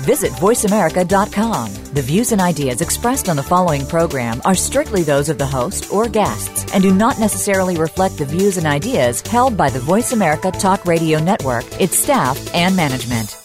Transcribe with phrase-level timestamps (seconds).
[0.00, 1.74] Visit VoiceAmerica.com.
[1.94, 5.92] The views and ideas expressed on the following program are strictly those of the host
[5.92, 10.12] or guests and do not necessarily reflect the views and ideas held by the Voice
[10.12, 13.36] America Talk Radio Network, its staff, and management.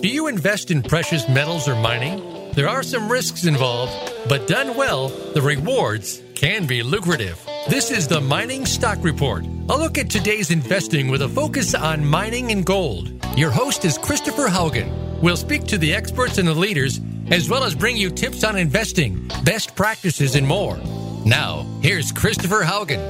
[0.00, 2.52] Do you invest in precious metals or mining?
[2.52, 3.92] There are some risks involved,
[4.28, 7.44] but done well, the rewards can be lucrative.
[7.68, 12.06] This is the Mining Stock Report, a look at today's investing with a focus on
[12.06, 13.10] mining and gold.
[13.36, 15.20] Your host is Christopher Haugen.
[15.20, 17.00] We'll speak to the experts and the leaders,
[17.32, 20.76] as well as bring you tips on investing, best practices, and more.
[21.24, 23.02] Now, here's Christopher Haugen.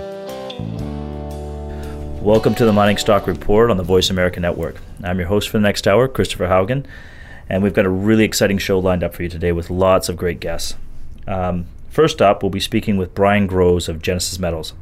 [2.23, 4.81] Welcome to the Mining Stock Report on the Voice America Network.
[5.05, 6.87] I'm your host for the next hour, Christopher Haugen,
[7.51, 10.17] and we've got a really exciting show lined up for you today with lots of
[10.17, 10.77] great guests.
[11.27, 14.75] Um, first up, we'll be speaking with Brian Groves of Genesis Metals.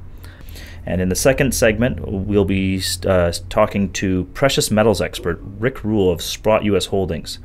[0.85, 6.11] And in the second segment, we'll be uh, talking to precious metals expert Rick Rule
[6.11, 7.39] of Sprott US Holdings.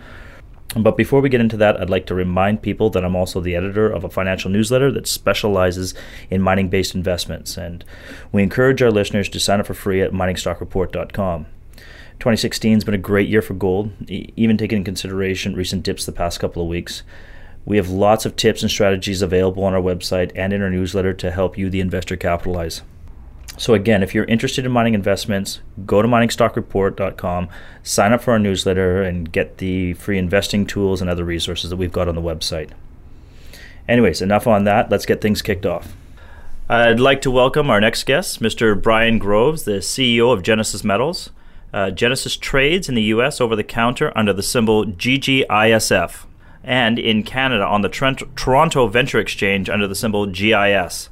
[0.75, 3.55] But before we get into that, I'd like to remind people that I'm also the
[3.55, 5.93] editor of a financial newsletter that specializes
[6.31, 7.55] in mining based investments.
[7.55, 7.85] And
[8.31, 11.45] we encourage our listeners to sign up for free at miningstockreport.com.
[12.19, 16.11] 2016 has been a great year for gold, even taking into consideration recent dips the
[16.11, 17.03] past couple of weeks.
[17.65, 21.13] We have lots of tips and strategies available on our website and in our newsletter
[21.13, 22.81] to help you, the investor, capitalize.
[23.57, 27.49] So again, if you're interested in mining investments, go to miningstockreport.com,
[27.83, 31.75] sign up for our newsletter, and get the free investing tools and other resources that
[31.75, 32.69] we've got on the website.
[33.87, 34.89] Anyways, enough on that.
[34.89, 35.93] Let's get things kicked off.
[36.69, 38.79] I'd like to welcome our next guest, Mr.
[38.79, 41.31] Brian Groves, the CEO of Genesis Metals.
[41.73, 43.41] Uh, Genesis trades in the U.S.
[43.41, 46.25] over the counter under the symbol GGISF,
[46.63, 51.09] and in Canada on the Trent- Toronto Venture Exchange under the symbol GIS.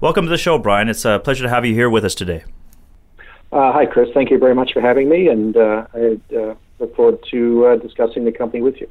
[0.00, 0.88] Welcome to the show, Brian.
[0.88, 2.44] It's a pleasure to have you here with us today.
[3.52, 4.08] Uh, hi, Chris.
[4.14, 7.76] Thank you very much for having me, and uh, I uh, look forward to uh,
[7.76, 8.88] discussing the company with you.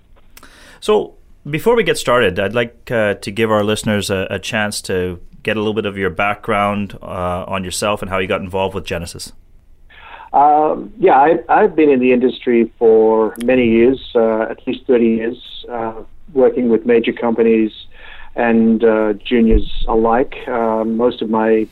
[0.82, 1.16] So,
[1.50, 5.20] before we get started, I'd like uh, to give our listeners a, a, chance to
[5.42, 8.76] get a little bit of your background uh, on yourself and how you got involved
[8.76, 9.32] with Genesis.
[10.34, 15.66] Um, yeah, I, I've been in the industry for many years, at least 30 years,
[16.34, 17.72] working with major companies
[18.36, 20.36] and uh, juniors alike.
[20.48, 21.68] Uh, most of my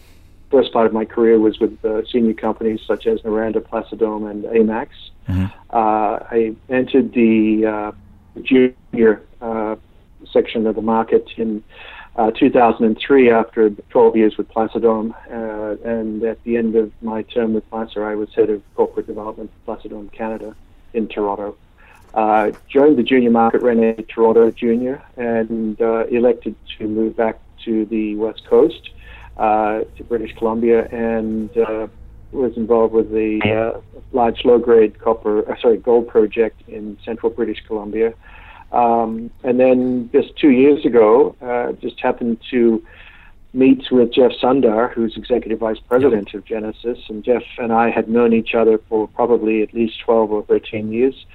[0.50, 4.26] first part of my career was with uh, senior companies such as Noranda, Placer Dome,
[4.26, 4.90] and AMAX.
[5.28, 5.46] Mm-hmm.
[5.70, 7.92] Uh, I entered the uh,
[8.42, 9.76] junior uh,
[10.32, 11.64] section of the market in
[12.40, 17.70] 2003 after 12 years with Placer Dome, and at the end of my term with
[17.70, 20.56] Placer, I was head of corporate development for Placer Dome Canada
[20.94, 21.56] in Toronto.
[22.14, 27.40] Uh, joined the junior market, ran a Toronto junior, and uh, elected to move back
[27.64, 28.90] to the west coast,
[29.38, 31.88] uh, to British Columbia, and uh,
[32.32, 33.80] was involved with the uh,
[34.14, 38.14] large low-grade copper, uh, sorry, gold project in central British Columbia.
[38.72, 42.84] Um, and then just two years ago, uh, just happened to
[43.54, 48.10] meet with Jeff Sundar, who's executive vice president of Genesis, and Jeff and I had
[48.10, 51.26] known each other for probably at least 12 or 13 years.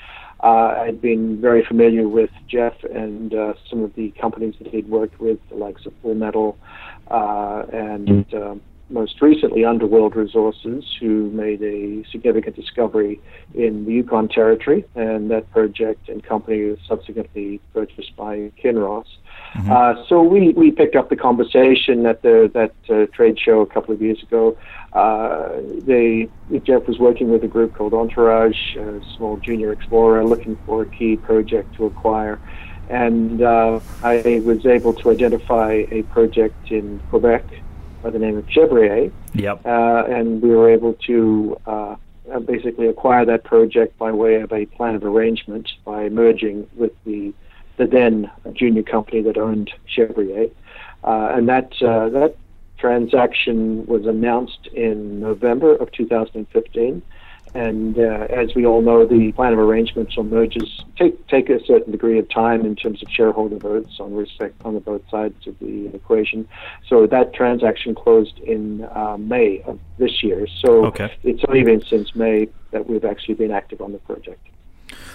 [0.42, 4.88] Uh, I'd been very familiar with Jeff and uh, some of the companies that he'd
[4.88, 6.58] worked with, the likes of Full Metal,
[7.08, 8.36] uh, and mm-hmm.
[8.36, 8.60] um,
[8.92, 13.20] most recently Underworld Resources, who made a significant discovery
[13.54, 19.06] in the Yukon Territory, and that project and company was subsequently purchased by Kinross.
[19.54, 19.70] Mm-hmm.
[19.70, 23.66] Uh, so we, we picked up the conversation at the that uh, trade show a
[23.66, 24.56] couple of years ago.
[24.92, 25.48] Uh,
[25.86, 26.28] they
[26.64, 30.86] Jeff was working with a group called Entourage, a small junior explorer, looking for a
[30.86, 32.38] key project to acquire.
[32.88, 37.44] And uh, I was able to identify a project in Quebec
[38.02, 39.10] by the name of Chevrier.
[39.34, 39.64] Yep.
[39.64, 41.96] Uh, and we were able to uh,
[42.46, 47.32] basically acquire that project by way of a plan of arrangement by merging with the
[47.78, 50.48] the then junior company that owned Chevrier.
[51.04, 52.36] Uh, and that uh, that
[52.78, 57.02] transaction was announced in November of 2015.
[57.54, 61.62] And uh, as we all know, the plan of arrangements on mergers take take a
[61.64, 65.46] certain degree of time in terms of shareholder votes on respect on the both sides
[65.46, 66.48] of the equation.
[66.88, 70.46] So that transaction closed in uh, May of this year.
[70.60, 71.12] So okay.
[71.22, 74.46] it's only been since May that we've actually been active on the project.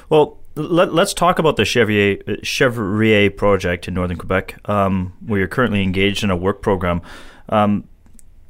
[0.09, 5.47] Well, let, us talk about the Chevrier, Chevrier project in northern Quebec, um, where you're
[5.47, 7.01] currently engaged in a work program.
[7.49, 7.87] Um,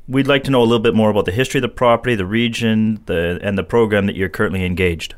[0.07, 2.25] we'd like to know a little bit more about the history of the property, the
[2.25, 5.15] region, the and the program that you're currently engaged.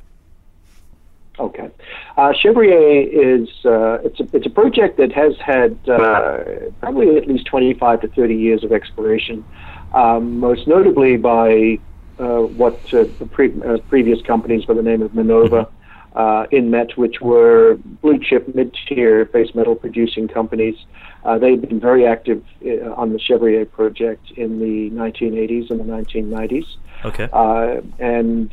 [1.38, 1.70] Okay,
[2.18, 6.44] uh, Chevrier is uh, it's a it's a project that has had uh,
[6.82, 9.46] probably at least 25 to 30 years of exploration,
[9.94, 11.80] um, most notably by
[12.20, 15.70] uh, what uh, the pre- uh, previous companies by the name of Minnova.
[16.16, 20.76] Uh, Inmet, which were blue chip, mid tier base metal producing companies.
[21.24, 25.84] Uh, they've been very active uh, on the Chevrier project in the 1980s and the
[25.84, 26.66] 1990s.
[27.06, 27.30] Okay.
[28.00, 28.50] and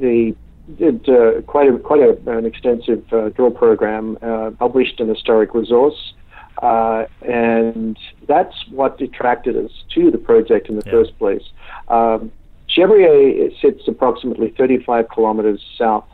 [0.00, 0.34] they
[0.78, 5.54] did uh, quite a, quite a, an extensive uh, drill program, uh, published an historic
[5.54, 6.14] resource,
[6.62, 10.92] uh, and that's what attracted us to the project in the yeah.
[10.92, 11.42] first place.
[11.88, 12.32] Um,
[12.66, 16.06] Chevrier sits approximately 35 kilometers south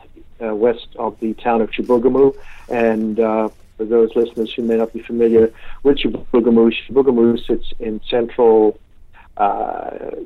[0.43, 2.35] uh, west of the town of Chibougamau,
[2.69, 5.51] and uh, for those listeners who may not be familiar
[5.83, 8.79] with Chibougamau, Chibougamau sits in central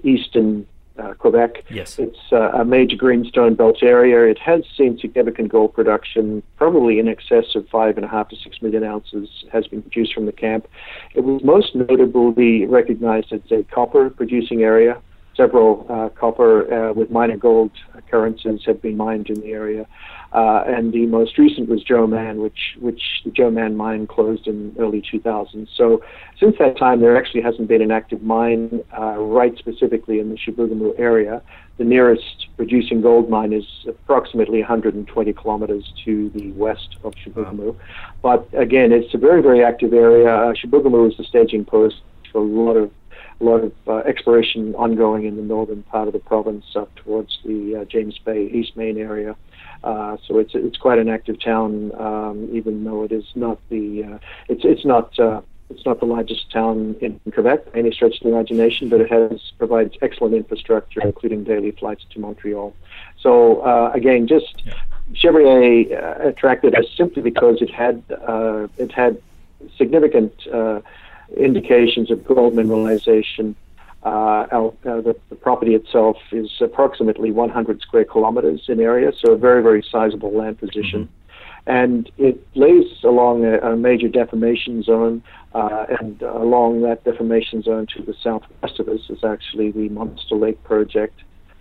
[0.04, 0.68] eastern
[0.98, 1.64] uh, Quebec.
[1.70, 2.00] Yes.
[2.00, 4.30] It's uh, a major greenstone belt area.
[4.30, 8.36] It has seen significant gold production, probably in excess of five and a half to
[8.36, 10.68] six million ounces has been produced from the camp.
[11.14, 15.02] It was most notably recognized as a copper producing area.
[15.36, 19.86] Several uh, copper uh, with minor gold occurrences have been mined in the area.
[20.36, 24.48] Uh, and the most recent was Joe Mann, which which the Joe Mann mine closed
[24.48, 25.68] in early 2000.
[25.76, 26.04] So
[26.38, 30.36] since that time, there actually hasn't been an active mine uh, right specifically in the
[30.36, 31.42] Chibougamau area.
[31.78, 37.76] The nearest producing gold mine is approximately 120 kilometers to the west of Chibougamau.
[37.76, 37.76] Wow.
[38.22, 40.34] But again, it's a very very active area.
[40.36, 42.92] Uh, Chibougamau is the staging post for a lot of
[43.40, 47.40] a lot of uh, exploration ongoing in the northern part of the province up towards
[47.46, 49.36] the uh, James Bay Eastmain area.
[49.84, 54.04] Uh, so it's it's quite an active town, um, even though it is not the
[54.04, 54.18] uh,
[54.48, 58.24] it's it's not uh, it's not the largest town in Quebec by any stretch of
[58.24, 62.74] the imagination, but it has provides excellent infrastructure, including daily flights to Montreal.
[63.20, 64.74] So uh, again, just yeah.
[65.14, 68.02] Chevrier uh, attracted us simply because it had
[68.78, 69.22] it had
[69.78, 70.34] significant
[71.38, 73.56] indications of gold mineralization
[74.06, 79.32] uh, our, uh, the, the, property itself is approximately 100 square kilometers in area, so
[79.32, 81.06] a very, very sizable land position.
[81.06, 81.12] Mm-hmm.
[81.68, 85.24] And it lays along a, a major deformation zone,
[85.56, 90.36] uh, and along that deformation zone to the southwest of us is actually the Monster
[90.36, 91.20] Lake project,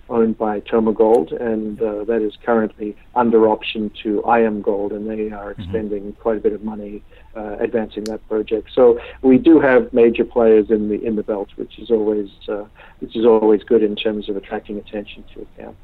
[0.08, 5.52] owned by TomaGold, and uh, that is currently under option to IAMGOLD, and they are
[5.52, 5.62] mm-hmm.
[5.62, 6.20] expending mm-hmm.
[6.20, 7.02] quite a bit of money
[7.36, 8.70] uh, advancing that project.
[8.74, 12.64] So we do have major players in the in the belt, which is always uh,
[13.00, 15.76] which is always good in terms of attracting attention to a camp.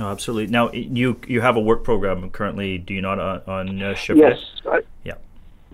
[0.00, 0.50] Oh, absolutely.
[0.50, 4.38] Now you you have a work program currently, do you not, on, on uh, Yes.
[4.66, 5.14] I, yeah.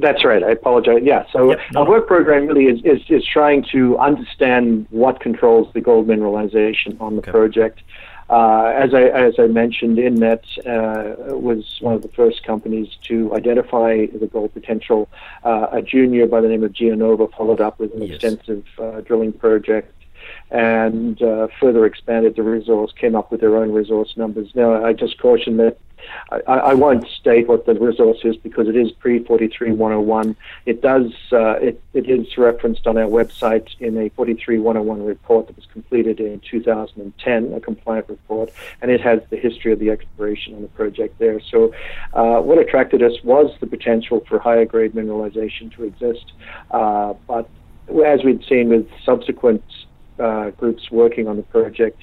[0.00, 0.42] That's right.
[0.42, 1.02] I apologize.
[1.02, 1.24] Yeah.
[1.32, 5.72] So yep, no, our work program really is, is, is trying to understand what controls
[5.74, 7.30] the gold mineralization on the okay.
[7.30, 7.82] project.
[8.30, 13.34] Uh, as I as I mentioned, Inmet uh, was one of the first companies to
[13.34, 15.08] identify the gold potential.
[15.42, 18.14] Uh, a junior by the name of GeoNova followed up with an yes.
[18.14, 19.92] extensive uh, drilling project
[20.50, 24.50] and uh, further expanded the resource, came up with their own resource numbers.
[24.54, 25.78] Now, I just caution that
[26.30, 30.36] I, I won't state what the resource is because it is pre 43101.
[30.66, 35.56] It does uh, it, it is referenced on our website in a 43101 report that
[35.56, 38.50] was completed in 2010, a compliant report,
[38.82, 41.40] and it has the history of the exploration on the project there.
[41.40, 41.72] So,
[42.14, 46.32] uh, what attracted us was the potential for higher grade mineralization to exist,
[46.70, 47.48] uh, but
[48.04, 49.64] as we'd seen with subsequent
[50.20, 52.00] uh, groups working on the project,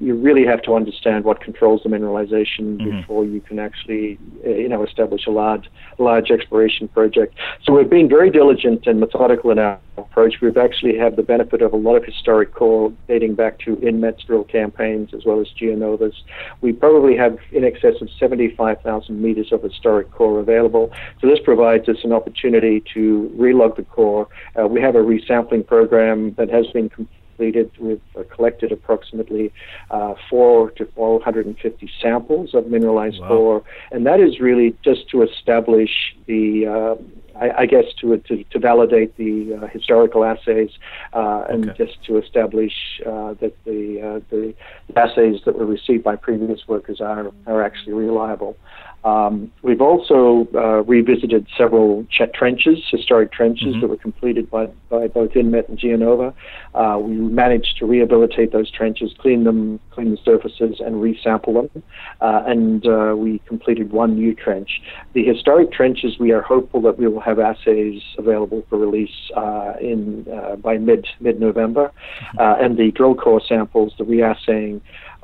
[0.00, 3.00] you really have to understand what controls the mineralization mm-hmm.
[3.00, 7.34] before you can actually, uh, you know, establish a large, large exploration project.
[7.64, 10.36] So we've been very diligent and methodical in our approach.
[10.40, 14.22] We've actually had the benefit of a lot of historic core dating back to Inmet's
[14.22, 16.22] drill campaigns as well as GeoNova's.
[16.60, 20.92] We probably have in excess of 75,000 meters of historic core available.
[21.20, 24.28] So this provides us an opportunity to relog the core.
[24.58, 27.70] Uh, we have a resampling program that has been completed completed.
[27.78, 29.52] We've uh, collected approximately
[29.90, 33.28] uh, four to 450 samples of mineralized wow.
[33.28, 37.02] ore, and that is really just to establish the uh,
[37.40, 40.70] I, I, guess to, to, to validate the uh, historical assays
[41.12, 41.84] uh, and okay.
[41.84, 42.72] just to establish
[43.06, 44.54] uh, that the, the
[44.96, 48.56] assays that were received by previous workers are, are actually reliable.
[49.04, 53.80] Um, we've also uh, revisited several ch- trenches, historic trenches mm-hmm.
[53.80, 56.34] that were completed by, by both Inmet and Geonova.
[56.74, 61.82] Uh, we managed to rehabilitate those trenches, clean them, clean the surfaces, and resample them.
[62.20, 64.80] Uh, and uh, we completed one new trench.
[65.12, 69.74] The historic trenches, we are hopeful that we will have assays available for release uh,
[69.80, 72.64] in uh, by mid mid November, mm-hmm.
[72.64, 74.80] and the drill core samples, the reassaying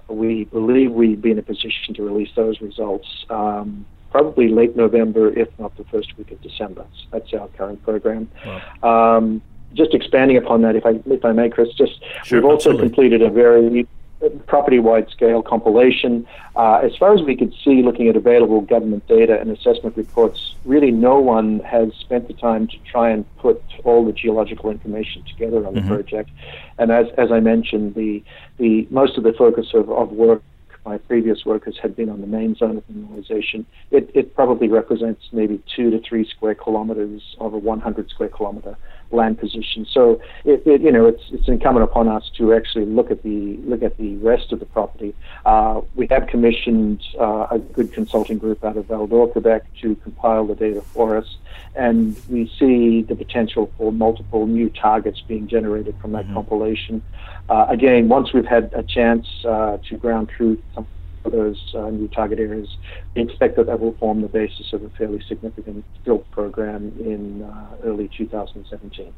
[0.08, 5.36] we believe we'd be in a position to release those results um, probably late November,
[5.36, 6.86] if not the first week of December.
[6.96, 8.30] So that's our current program.
[8.46, 9.16] Wow.
[9.16, 9.42] Um,
[9.74, 12.88] just expanding upon that, if I if I may, Chris, just sure, we've also absolutely.
[12.88, 13.86] completed a very
[14.46, 16.26] property-wide scale compilation.
[16.56, 20.54] Uh, as far as we could see, looking at available government data and assessment reports,
[20.64, 25.22] really no one has spent the time to try and put all the geological information
[25.24, 25.88] together on mm-hmm.
[25.88, 26.30] the project.
[26.78, 28.22] And as, as I mentioned, the,
[28.58, 30.42] the most of the focus of, of work
[30.84, 33.64] my previous workers had been on the main zone of mineralization.
[33.90, 38.76] It, it probably represents maybe two to three square kilometers of a 100 square kilometer
[39.14, 39.86] land position.
[39.90, 43.56] So it, it, you know it's it's incumbent upon us to actually look at the
[43.64, 45.14] look at the rest of the property.
[45.44, 50.46] Uh, we have commissioned uh, a good consulting group out of Val-d'Or, Quebec, to compile
[50.46, 51.36] the data for us,
[51.74, 56.34] and we see the potential for multiple new targets being generated from that mm-hmm.
[56.34, 57.02] compilation.
[57.48, 60.86] Uh, again, once we've had a chance uh, to ground truth some
[61.24, 62.76] of those uh, new target areas,
[63.14, 67.42] we expect that that will form the basis of a fairly significant drill program in
[67.42, 69.12] uh, early 2017.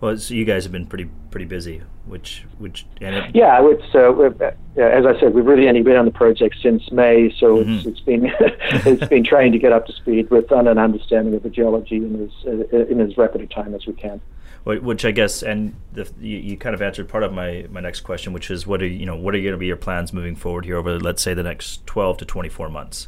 [0.00, 4.12] Well, so you guys have been pretty pretty busy, which which it, yeah, it's uh,
[4.12, 7.72] uh, as I said, we've really only been on the project since May, so mm-hmm.
[7.72, 11.42] it's, it's been it's been trying to get up to speed with an understanding of
[11.42, 14.20] the geology in as uh, in as rapid a time as we can
[14.66, 18.00] which I guess, and the, you, you, kind of answered part of my, my next
[18.00, 20.34] question, which is what are you know what are going to be your plans moving
[20.34, 23.06] forward here over let's say the next twelve to twenty four months?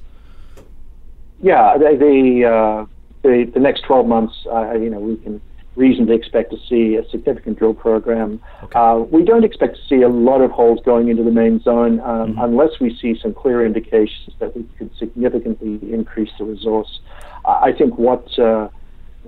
[1.43, 2.87] Yeah, the the, uh,
[3.23, 5.41] the, the next twelve months, uh, you know, we can
[5.75, 8.41] reasonably expect to see a significant drill program.
[8.62, 8.79] Okay.
[8.79, 11.99] Uh, we don't expect to see a lot of holes going into the main zone
[12.00, 12.41] um, mm-hmm.
[12.41, 17.00] unless we see some clear indications that we could significantly increase the resource.
[17.45, 18.69] I think what uh,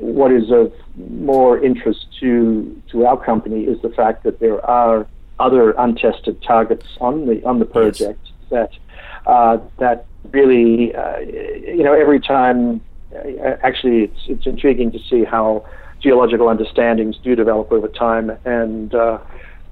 [0.01, 5.07] what is of more interest to to our company is the fact that there are
[5.39, 8.33] other untested targets on the on the project yes.
[8.51, 12.81] that uh, that really uh, you know every time
[13.15, 15.65] uh, actually it's it's intriguing to see how
[16.01, 19.19] geological understandings do develop over time and uh,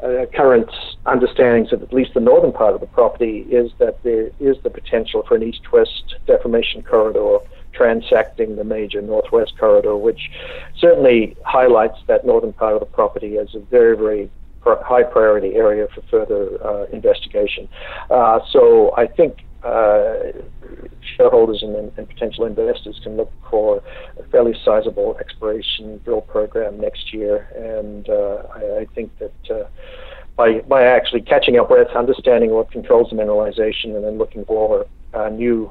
[0.03, 0.71] uh, current
[1.07, 4.71] understandings of at least the northern part of the property is that there is the
[4.71, 7.39] potential for an east-west deformation corridor
[7.73, 10.31] transecting the major northwest corridor, which
[10.77, 14.31] certainly highlights that northern part of the property as a very, very
[14.65, 17.69] high priority area for further uh, investigation.
[18.11, 20.15] Uh, so I think uh,
[21.17, 23.83] shareholders and, and, potential investors can look for
[24.19, 29.51] a fairly sizable exploration drill program next year, and uh, I, I, think that.
[29.51, 29.69] Uh,
[30.37, 34.87] by, by actually catching up with, understanding what controls the mineralization, and then looking for
[35.13, 35.69] uh, new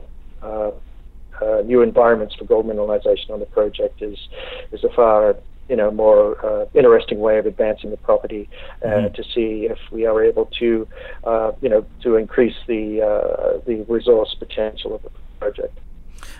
[1.41, 4.17] uh, new environments for gold mineralization on the project is
[4.71, 5.35] is a far
[5.69, 8.49] you know more uh, interesting way of advancing the property
[8.83, 9.13] uh, mm-hmm.
[9.13, 10.87] to see if we are able to
[11.23, 15.77] uh, you know to increase the uh, the resource potential of the project.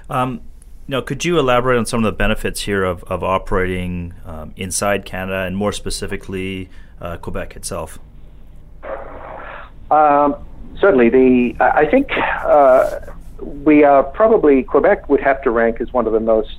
[0.10, 0.42] Um,
[0.88, 5.04] now, could you elaborate on some of the benefits here of, of operating um, inside
[5.04, 6.70] Canada and more specifically
[7.02, 8.00] uh, Quebec itself?
[9.92, 10.36] Um,
[10.80, 12.10] certainly, the I think
[13.42, 16.58] we are probably, Quebec would have to rank as one of the most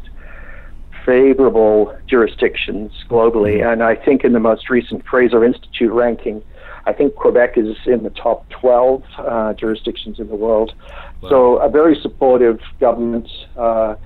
[1.05, 3.59] favorable jurisdictions globally.
[3.59, 3.73] Mm-hmm.
[3.73, 6.43] And I think in the most recent Fraser Institute ranking,
[6.85, 10.75] I think Quebec is in the top 12 uh, jurisdictions in the world.
[11.21, 11.29] Wow.
[11.29, 13.97] So a very supportive government, uh,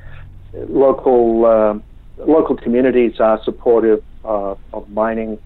[0.53, 1.79] local uh,
[2.19, 5.39] local communities are supportive uh, of mining.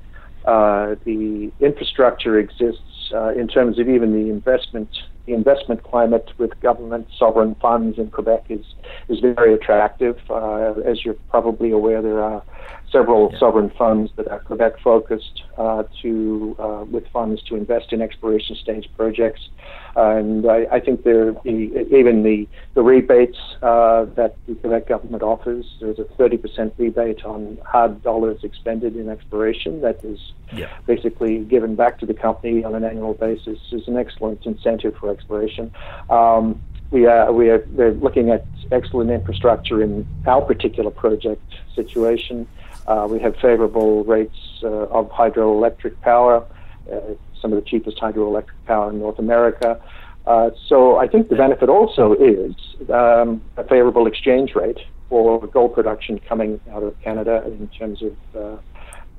[0.44, 4.88] Uh, the infrastructure exists uh, in terms of even the investment
[5.26, 8.64] the investment climate with government sovereign funds in Quebec is
[9.08, 10.18] is very attractive.
[10.30, 12.42] Uh, as you're probably aware, there are
[12.90, 13.38] several yeah.
[13.38, 18.56] sovereign funds that are Quebec focused uh, to uh, with funds to invest in exploration
[18.56, 19.48] stage projects,
[19.96, 25.22] and I, I think there the, even the the rebates uh, that the Quebec government
[25.22, 25.66] offers.
[25.80, 30.20] There's a 30% rebate on hard dollars expended in exploration that is
[30.52, 30.76] yeah.
[30.86, 33.58] basically given back to the company on an annual basis.
[33.72, 35.72] Is an excellent incentive for exploration.
[36.10, 41.42] Um, we are we are we're looking at excellent infrastructure in our particular project
[41.74, 42.46] situation.
[42.86, 46.44] Uh, we have favorable rates uh, of hydroelectric power,
[46.92, 47.00] uh,
[47.40, 49.80] some of the cheapest hydroelectric power in North America.
[50.26, 52.54] Uh, so I think the benefit also is
[52.90, 58.16] um, a favorable exchange rate for gold production coming out of Canada in terms of
[58.36, 58.56] uh,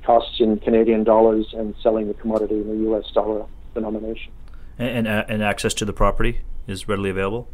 [0.03, 3.05] costs in Canadian dollars and selling the commodity in the U.S.
[3.13, 4.31] dollar denomination.
[4.79, 7.49] And, and, and access to the property is readily available?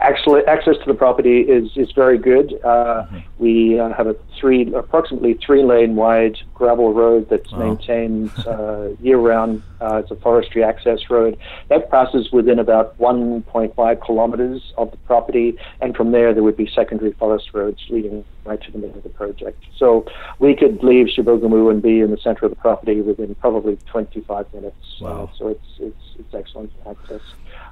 [0.00, 2.52] Actually, access to the property is, is very good.
[2.62, 3.18] Uh, mm-hmm.
[3.38, 9.18] We uh, have a three, approximately three lane wide gravel road that's maintained uh, year
[9.18, 9.62] round.
[9.80, 11.38] Uh, it's a forestry access road
[11.68, 16.70] that passes within about 1.5 kilometers of the property, and from there there would be
[16.74, 19.62] secondary forest roads leading right to the middle of the project.
[19.76, 20.06] So
[20.38, 24.52] we could leave Chibougamau and be in the center of the property within probably 25
[24.52, 25.00] minutes.
[25.00, 25.30] Wow.
[25.38, 27.22] so it's, it's, it's excellent access.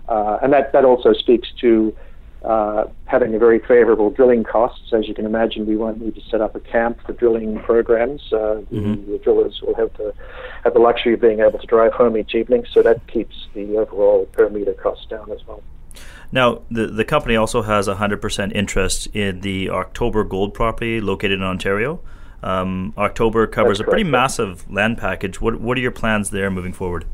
[0.09, 1.95] Uh, and that, that also speaks to
[2.45, 4.93] uh, having a very favorable drilling costs.
[4.93, 8.21] As you can imagine, we won't need to set up a camp for drilling programs.
[8.31, 9.11] Uh, mm-hmm.
[9.11, 10.13] the, drillers will have the
[10.63, 13.77] have the luxury of being able to drive home each evening, so that keeps the
[13.79, 15.63] overall per meter cost down as well.
[16.33, 21.01] Now, the the company also has a hundred percent interest in the October Gold property
[21.01, 22.01] located in Ontario.
[22.43, 25.41] Um, October covers a pretty massive land package.
[25.41, 27.07] What what are your plans there moving forward?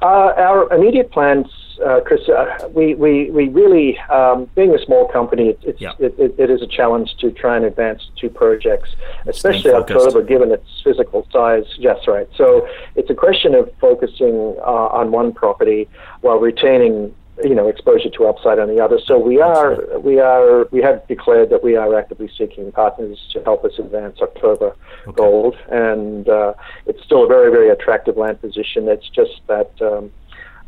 [0.00, 1.46] Uh, our immediate plans
[1.84, 5.92] uh, Chris, uh, we, we, we really, um, being a small company, it, it's, yeah.
[5.98, 8.90] it, it, it is a challenge to try and advance two projects,
[9.26, 11.64] especially October, given its physical size.
[11.78, 12.28] Yes, right.
[12.36, 15.88] So it's a question of focusing uh, on one property
[16.20, 18.98] while retaining you know exposure to upside on the other.
[19.04, 23.42] So we are we are we have declared that we are actively seeking partners to
[23.42, 24.76] help us advance October
[25.06, 25.16] okay.
[25.16, 26.54] Gold, and uh,
[26.86, 28.88] it's still a very very attractive land position.
[28.88, 29.70] It's just that.
[29.80, 30.12] Um,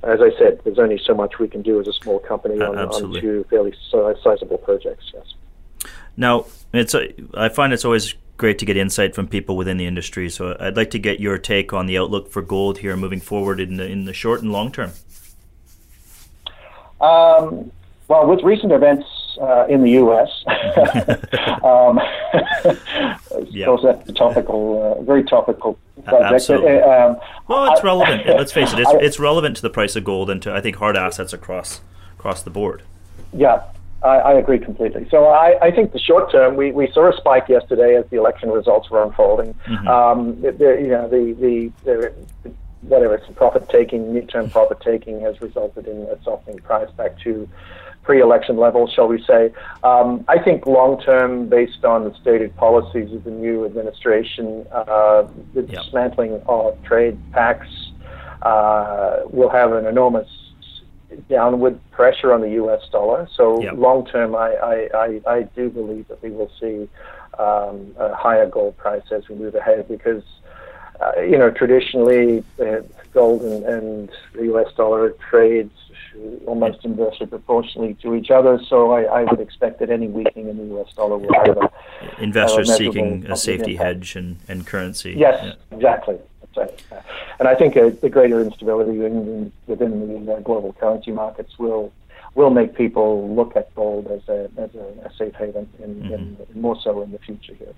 [0.02, 2.78] as I said, there's only so much we can do as a small company on,
[2.78, 5.10] on two fairly sizable projects.
[5.12, 5.34] Yes.
[6.16, 9.86] Now, it's a, I find it's always great to get insight from people within the
[9.86, 10.28] industry.
[10.28, 13.60] So I'd like to get your take on the outlook for gold here moving forward
[13.60, 14.92] in the in the short and long term.
[17.00, 17.70] Um,
[18.08, 19.06] well, with recent events
[19.38, 20.28] uh, in the U.S.,
[21.64, 21.98] um,
[22.64, 26.22] of that's a topical, uh, very topical subject.
[26.22, 26.80] Absolutely.
[26.80, 28.26] Uh, um, well, it's I, relevant.
[28.26, 30.60] Let's face it; it's, I, it's, relevant to the price of gold and to I
[30.60, 31.80] think hard assets across
[32.18, 32.82] across the board.
[33.32, 33.62] Yeah,
[34.02, 35.08] I, I agree completely.
[35.10, 38.16] So I, I, think the short term, we, we saw a spike yesterday as the
[38.16, 39.54] election results were unfolding.
[39.66, 39.88] Mm-hmm.
[39.88, 42.52] Um, the, the, you know, the, the, the
[42.82, 47.48] whatever it's profit taking, midterm profit taking has resulted in a softening price back to
[48.06, 49.52] pre-election levels, shall we say.
[49.82, 55.62] Um, I think long-term, based on the stated policies of the new administration, uh, the
[55.62, 55.82] yep.
[55.82, 57.90] dismantling of trade pacts
[58.42, 60.28] uh, will have an enormous
[61.28, 62.82] downward pressure on the U.S.
[62.92, 63.28] dollar.
[63.34, 63.74] So yep.
[63.76, 66.88] long-term, I, I, I, I, do believe that we will see
[67.40, 70.22] um, a higher gold price as we move ahead because
[71.00, 72.80] uh, you know, traditionally, uh,
[73.12, 74.68] gold and, and, the U.S.
[74.76, 75.72] dollar trades
[76.46, 78.60] almost inversely proportionally to each other.
[78.68, 80.92] So I, I, would expect that any weakening in the U.S.
[80.94, 83.86] dollar will have a investors a seeking a safety impact.
[83.86, 85.14] hedge and, and currency.
[85.16, 85.76] Yes, yeah.
[85.76, 86.18] exactly.
[86.56, 86.82] Right.
[87.38, 91.92] And I think a, a greater instability in, within the uh, global currency markets will
[92.34, 96.12] will make people look at gold as a as a, a safe haven, in, mm-hmm.
[96.12, 97.74] in, more so in the future here.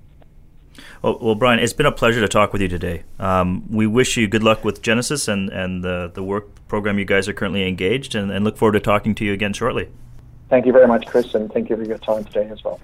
[1.02, 3.04] Well, well, Brian, it's been a pleasure to talk with you today.
[3.18, 7.04] Um, we wish you good luck with Genesis and, and the, the work program you
[7.04, 9.88] guys are currently engaged, and, and look forward to talking to you again shortly.
[10.48, 12.80] Thank you very much, Chris, and thank you for your time today as well.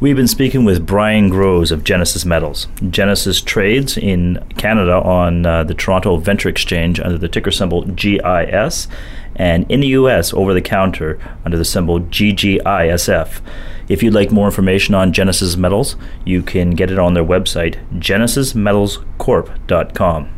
[0.00, 2.66] We've been speaking with Brian Groves of Genesis Metals.
[2.90, 8.88] Genesis trades in Canada on uh, the Toronto Venture Exchange under the ticker symbol GIS,
[9.36, 10.32] and in the U.S.
[10.34, 13.40] over the counter under the symbol GGISF.
[13.88, 17.78] If you'd like more information on Genesis Metals, you can get it on their website,
[17.98, 20.28] genesismetalscorp.com.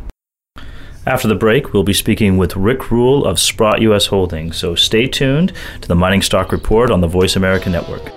[1.07, 4.05] After the break, we'll be speaking with Rick Rule of Sprott U.S.
[4.07, 8.16] Holdings, so stay tuned to the Mining Stock Report on the Voice America Network.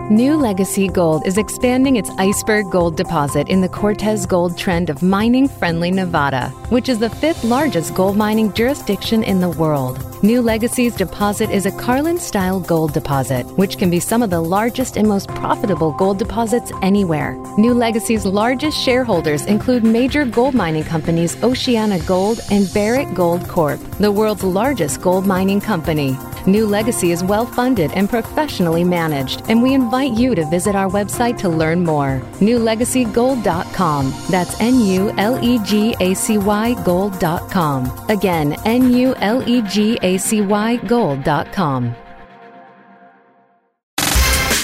[0.11, 5.47] NuLegacy Gold is expanding its iceberg gold deposit in the Cortez Gold Trend of mining
[5.47, 9.99] friendly Nevada, which is the fifth largest gold mining jurisdiction in the world.
[10.21, 14.97] NuLegacy's deposit is a Carlin style gold deposit, which can be some of the largest
[14.97, 17.35] and most profitable gold deposits anywhere.
[17.57, 24.11] NuLegacy's largest shareholders include major gold mining companies Oceana Gold and Barrick Gold Corp, the
[24.11, 26.17] world's largest gold mining company.
[26.45, 31.37] NuLegacy is well funded and professionally managed, and we invite you to visit our website
[31.39, 32.21] to learn more.
[32.39, 34.13] NuLegacyGold.com.
[34.29, 38.09] That's N U L E G A C Y Gold.com.
[38.09, 41.95] Again, N U L E G A C Y Gold.com.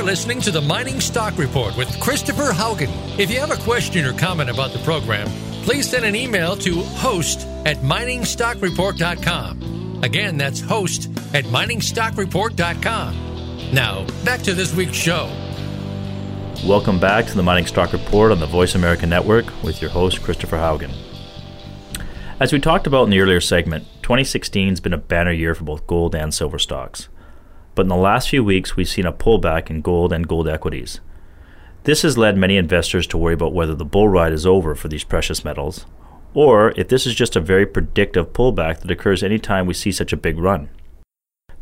[0.00, 2.88] You are listening to the Mining Stock Report with Christopher Haugen.
[3.18, 5.28] If you have a question or comment about the program,
[5.62, 10.00] please send an email to host at miningstockreport.com.
[10.02, 13.74] Again, that's host at miningstockreport.com.
[13.74, 15.26] Now, back to this week's show.
[16.64, 20.22] Welcome back to the Mining Stock Report on the Voice America Network with your host,
[20.22, 20.94] Christopher Haugen.
[22.40, 25.64] As we talked about in the earlier segment, 2016 has been a banner year for
[25.64, 27.10] both gold and silver stocks
[27.74, 31.00] but in the last few weeks we've seen a pullback in gold and gold equities.
[31.84, 34.88] This has led many investors to worry about whether the bull ride is over for
[34.88, 35.86] these precious metals,
[36.34, 40.12] or if this is just a very predictive pullback that occurs anytime we see such
[40.12, 40.68] a big run.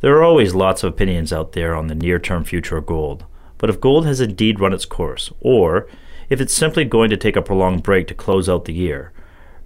[0.01, 3.25] There are always lots of opinions out there on the near term future of gold,
[3.59, 5.89] but if gold has indeed run its course, or
[6.29, 9.13] if it's simply going to take a prolonged break to close out the year,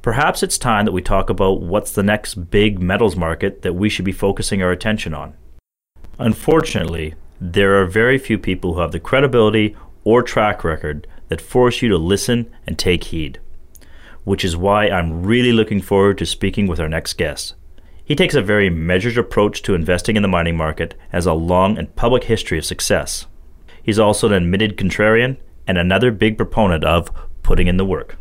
[0.00, 3.88] perhaps it's time that we talk about what's the next big metals market that we
[3.88, 5.35] should be focusing our attention on.
[6.18, 11.81] Unfortunately, there are very few people who have the credibility or track record that force
[11.81, 13.40] you to listen and take heed,
[14.25, 17.55] which is why I'm really looking forward to speaking with our next guest.
[18.05, 21.79] He takes a very measured approach to investing in the mining market, has a long
[21.79, 23.27] and public history of success.
[23.83, 27.11] He's also an admitted contrarian and another big proponent of
[27.42, 28.18] putting in the work.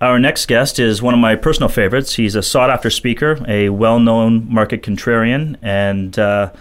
[0.00, 2.14] Our next guest is one of my personal favorites.
[2.14, 6.52] He's a sought after speaker, a well known market contrarian, and uh,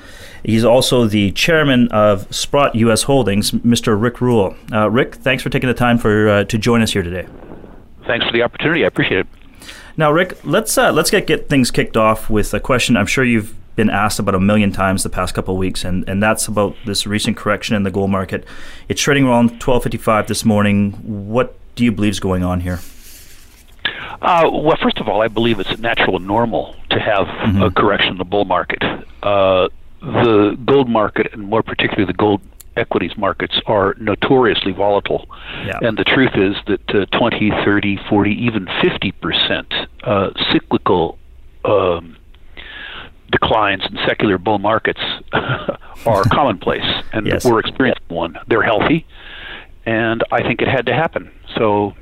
[0.43, 3.04] he's also the chairman of Sprott U.S.
[3.04, 4.00] Holdings, Mr.
[4.00, 4.56] Rick Rule.
[4.71, 7.28] Uh, Rick, thanks for taking the time for uh, to join us here today.
[8.08, 8.84] Thanks for the opportunity.
[8.84, 9.28] I appreciate it.
[9.97, 13.23] Now, Rick, let's uh, let's get, get things kicked off with a question I'm sure
[13.23, 16.47] you've been asked about a million times the past couple of weeks, and, and that's
[16.47, 18.45] about this recent correction in the gold market.
[18.89, 20.93] It's trading around 12.55 this morning.
[21.04, 22.80] What do you believe is going on here?
[24.21, 27.62] Uh, well, first of all, I believe it's natural and normal to have mm-hmm.
[27.63, 28.84] a correction in the bull market.
[29.23, 29.69] Uh,
[30.02, 32.41] the gold market, and more particularly the gold
[32.76, 35.28] equities markets, are notoriously volatile.
[35.65, 35.80] Yeah.
[35.82, 39.73] And the truth is that uh, 20, 30, 40, even 50 percent
[40.04, 41.17] uh, cyclical
[41.65, 42.17] um,
[43.32, 45.02] declines in secular bull markets
[45.34, 47.45] are commonplace, and yes.
[47.45, 48.38] we're experiencing one.
[48.47, 49.06] They're healthy,
[49.86, 51.32] and I think it had to happen.
[51.56, 51.95] So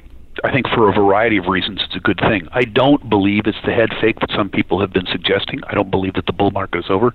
[0.44, 2.48] I think for a variety of reasons, it's a good thing.
[2.52, 5.62] I don't believe it's the head fake that some people have been suggesting.
[5.68, 7.14] I don't believe that the bull market is over.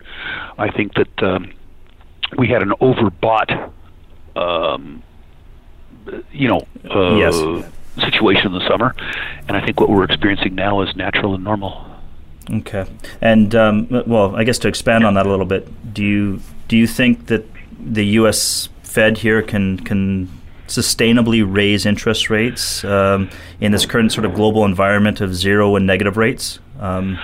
[0.58, 1.52] I think that um,
[2.38, 3.70] we had an overbought,
[4.36, 5.02] um,
[6.32, 7.36] you know, uh, yes.
[8.02, 8.94] situation in the summer,
[9.48, 11.86] and I think what we're experiencing now is natural and normal.
[12.50, 12.86] Okay,
[13.20, 16.76] and um, well, I guess to expand on that a little bit, do you do
[16.76, 17.46] you think that
[17.78, 18.70] the U.S.
[18.82, 20.39] Fed here can can
[20.70, 23.28] sustainably raise interest rates um,
[23.60, 26.60] in this current sort of global environment of zero and negative rates?
[26.78, 27.18] Um,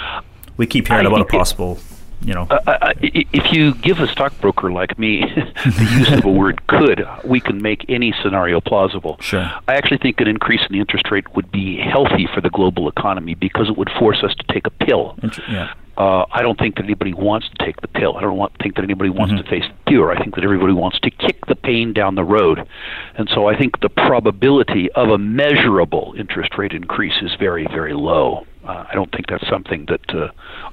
[0.57, 1.79] we keep hearing I, about a possible,
[2.23, 2.47] you know.
[2.51, 5.21] Uh, if you give a stockbroker like me
[5.65, 9.17] the use of a word "could," we can make any scenario plausible.
[9.21, 9.51] Sure.
[9.69, 12.89] I actually think an increase in the interest rate would be healthy for the global
[12.89, 15.19] economy because it would force us to take a pill.
[15.23, 15.75] Inter- yeah.
[15.97, 18.17] Uh, I don't think that anybody wants to take the pill.
[18.17, 19.45] I don't want, think that anybody wants mm-hmm.
[19.45, 20.13] to face the cure.
[20.13, 22.69] I think that everybody wants to kick the pain down the road.
[23.15, 27.95] And so I think the probability of a measurable interest rate increase is very, very
[27.95, 28.47] low.
[28.65, 30.31] Uh, I don't think that's something that, uh,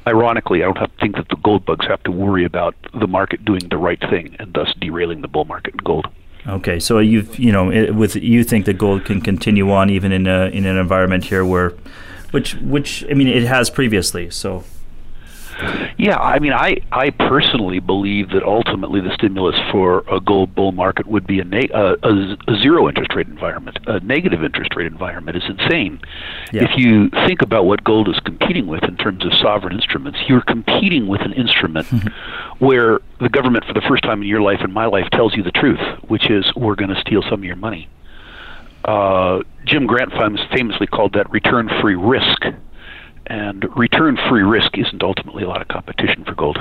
[0.07, 3.45] ironically, I don't have, think that the gold bugs have to worry about the market
[3.45, 6.07] doing the right thing and thus derailing the bull market in gold.
[6.45, 10.27] Okay, so you you know with you think that gold can continue on even in
[10.27, 11.71] a, in an environment here where,
[12.31, 14.29] which which I mean it has previously.
[14.29, 14.65] So
[15.97, 20.71] yeah, I mean, I I personally believe that ultimately the stimulus for a gold bull
[20.71, 23.77] market would be a, na- uh, a, a zero interest rate environment.
[23.87, 26.01] A negative interest rate environment is insane.
[26.51, 26.63] Yeah.
[26.63, 30.41] If you think about what gold is competing with in terms of sovereign instruments, you're
[30.41, 31.87] competing with an instrument
[32.59, 35.43] where the government, for the first time in your life and my life, tells you
[35.43, 37.87] the truth, which is we're going to steal some of your money.
[38.85, 40.11] Uh, Jim Grant
[40.51, 42.43] famously called that return free risk
[43.27, 46.59] and return free risk isn't ultimately a lot of competition for gold.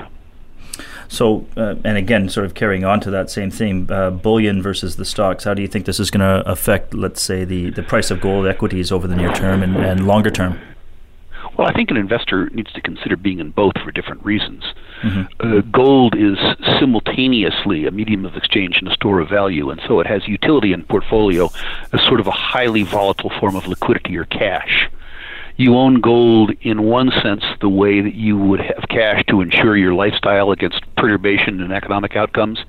[1.08, 4.96] So, uh, and again, sort of carrying on to that same theme, uh, bullion versus
[4.96, 5.44] the stocks.
[5.44, 8.20] How do you think this is going to affect, let's say, the, the price of
[8.20, 10.58] gold equities over the near term and, and longer term?
[11.58, 14.64] Well, I think an investor needs to consider being in both for different reasons.
[15.02, 15.58] Mm-hmm.
[15.58, 16.38] Uh, gold is
[16.78, 20.72] simultaneously a medium of exchange and a store of value, and so it has utility
[20.72, 21.50] in portfolio
[21.92, 24.88] as sort of a highly volatile form of liquidity or cash
[25.56, 29.76] you own gold in one sense the way that you would have cash to ensure
[29.76, 32.64] your lifestyle against perturbation and economic outcomes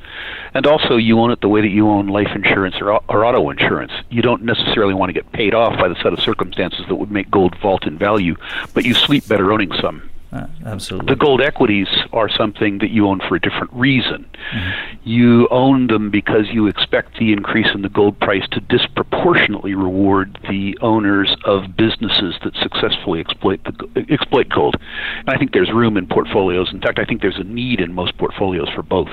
[0.54, 3.50] and also you own it the way that you own life insurance or, or auto
[3.50, 3.92] insurance.
[4.10, 7.12] You don't necessarily want to get paid off by the set of circumstances that would
[7.12, 8.36] make gold vault in value
[8.74, 11.14] but you sleep better owning some uh, absolutely.
[11.14, 14.28] The gold equities are something that you own for a different reason.
[14.52, 15.00] Mm-hmm.
[15.08, 20.40] You own them because you expect the increase in the gold price to disproportionately reward
[20.50, 24.76] the owners of businesses that successfully exploit the exploit gold.
[25.20, 26.74] And I think there's room in portfolios.
[26.74, 29.12] In fact, I think there's a need in most portfolios for both.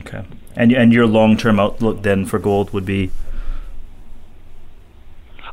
[0.00, 0.22] Okay.
[0.54, 3.10] And and your long-term outlook then for gold would be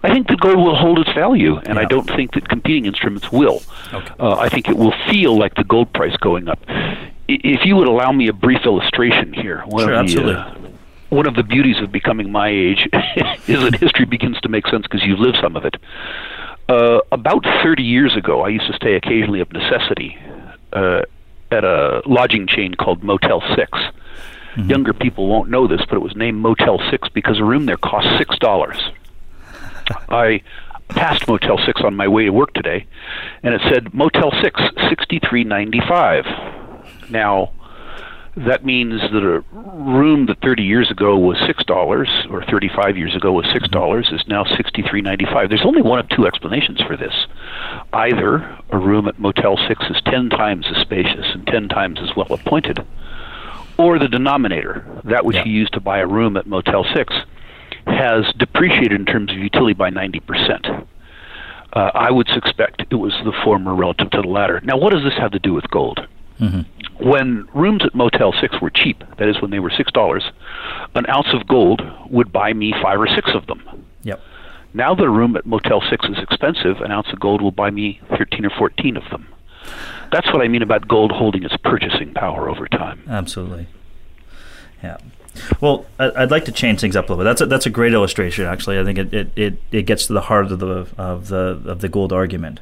[0.03, 1.81] I think the gold will hold its value, and yeah.
[1.81, 3.61] I don't think that competing instruments will.
[3.93, 4.13] Okay.
[4.19, 6.59] Uh, I think it will feel like the gold price going up.
[7.27, 10.35] If you would allow me a brief illustration here, one sure, of the, absolutely.
[10.35, 10.71] Uh,
[11.09, 12.87] one of the beauties of becoming my age
[13.47, 15.75] is that history begins to make sense because you live some of it.
[16.69, 20.17] Uh, about 30 years ago, I used to stay occasionally of necessity
[20.73, 21.01] uh,
[21.49, 23.71] at a lodging chain called Motel 6.
[23.71, 24.69] Mm-hmm.
[24.69, 27.77] Younger people won't know this, but it was named Motel 6 because a room there
[27.77, 28.93] cost $6.
[30.09, 30.41] I
[30.89, 32.85] passed Motel 6 on my way to work today,
[33.43, 37.09] and it said Motel 6, 6395.
[37.09, 37.51] Now,
[38.37, 43.31] that means that a room that 30 years ago was $6 or 35 years ago
[43.31, 45.49] was $6 is now 63.95.
[45.49, 47.13] There's only one of two explanations for this.
[47.93, 52.15] Either a room at Motel 6 is 10 times as spacious and 10 times as
[52.15, 52.85] well appointed,
[53.77, 55.45] or the denominator, that which yeah.
[55.45, 57.13] you use to buy a room at Motel 6,
[57.87, 60.87] has depreciated in terms of utility by 90%.
[61.73, 64.61] Uh, I would suspect it was the former relative to the latter.
[64.63, 66.07] Now, what does this have to do with gold?
[66.39, 67.07] Mm-hmm.
[67.07, 70.31] When rooms at Motel 6 were cheap, that is, when they were $6,
[70.95, 73.85] an ounce of gold would buy me five or six of them.
[74.03, 74.21] Yep.
[74.73, 77.69] Now that a room at Motel 6 is expensive, an ounce of gold will buy
[77.71, 79.27] me 13 or 14 of them.
[80.11, 83.03] That's what I mean about gold holding its purchasing power over time.
[83.07, 83.67] Absolutely.
[84.81, 84.97] Yeah.
[85.61, 87.29] Well, I'd like to change things up a little bit.
[87.29, 88.79] That's a, that's a great illustration, actually.
[88.79, 91.81] I think it, it, it, it gets to the heart of the of the of
[91.81, 92.59] the gold argument.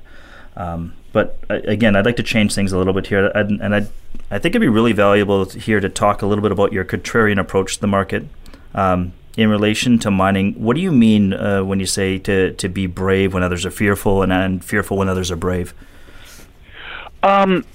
[0.56, 3.88] Um, but again, I'd like to change things a little bit here, I'd, and I
[4.32, 7.40] I think it'd be really valuable here to talk a little bit about your contrarian
[7.40, 8.26] approach to the market.
[8.74, 12.70] Um, in relation to mining, what do you mean uh, when you say to, to
[12.70, 15.74] be brave when others are fearful and, and fearful when others are brave?
[17.22, 17.66] Um,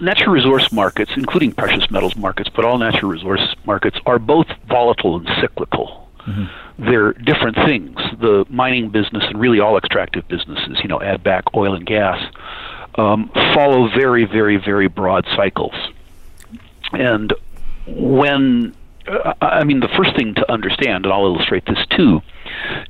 [0.00, 5.16] natural resource markets, including precious metals markets, but all natural resource markets, are both volatile
[5.16, 6.08] and cyclical.
[6.26, 6.84] Mm-hmm.
[6.90, 7.96] They're different things.
[8.20, 12.22] The mining business and really all extractive businesses, you know, add back oil and gas,
[12.96, 15.74] um, follow very, very, very broad cycles.
[16.92, 17.32] And
[17.86, 18.74] when
[19.08, 22.20] uh, I mean, the first thing to understand, and I'll illustrate this too,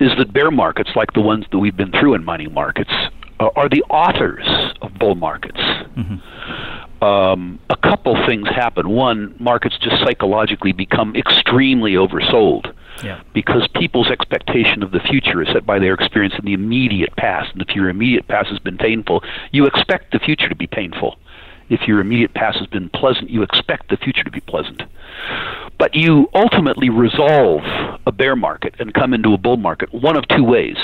[0.00, 2.92] is that bear markets, like the ones that we've been through in mining markets,
[3.40, 4.46] uh, are the authors
[4.82, 5.60] of bull markets.
[5.60, 6.16] Mm-hmm
[7.02, 8.88] um, a couple things happen.
[8.88, 13.20] One, markets just psychologically become extremely oversold yeah.
[13.34, 17.52] because people's expectation of the future is set by their experience in the immediate past.
[17.52, 19.22] And if your immediate past has been painful,
[19.52, 21.18] you expect the future to be painful.
[21.68, 24.82] If your immediate past has been pleasant, you expect the future to be pleasant.
[25.78, 27.62] But you ultimately resolve
[28.06, 30.76] a bear market and come into a bull market one of two ways.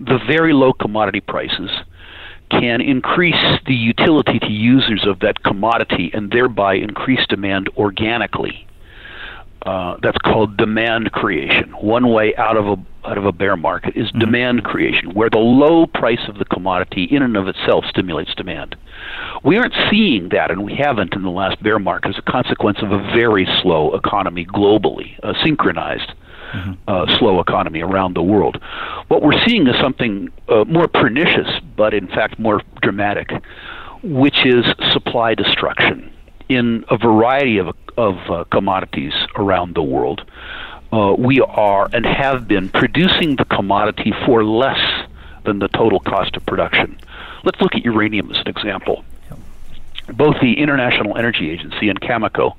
[0.00, 1.70] The very low commodity prices
[2.50, 8.66] can increase the utility to users of that commodity and thereby increase demand organically.
[9.62, 11.70] Uh, that's called demand creation.
[11.72, 14.20] One way out of a out of a bear market is mm-hmm.
[14.20, 18.76] demand creation, where the low price of the commodity in and of itself stimulates demand.
[19.44, 22.78] We aren't seeing that, and we haven't in the last bear market as a consequence
[22.82, 26.12] of a very slow economy globally, uh, synchronized
[26.52, 26.72] mm-hmm.
[26.86, 28.60] uh, slow economy around the world.
[29.08, 33.30] What we're seeing is something uh, more pernicious, but in fact more dramatic,
[34.02, 36.12] which is supply destruction
[36.48, 40.24] in a variety of, of uh, commodities around the world.
[40.92, 44.80] Uh, we are and have been producing the commodity for less
[45.44, 46.98] than the total cost of production.
[47.44, 49.04] Let's look at uranium as an example.
[50.14, 52.56] Both the International Energy Agency and Cameco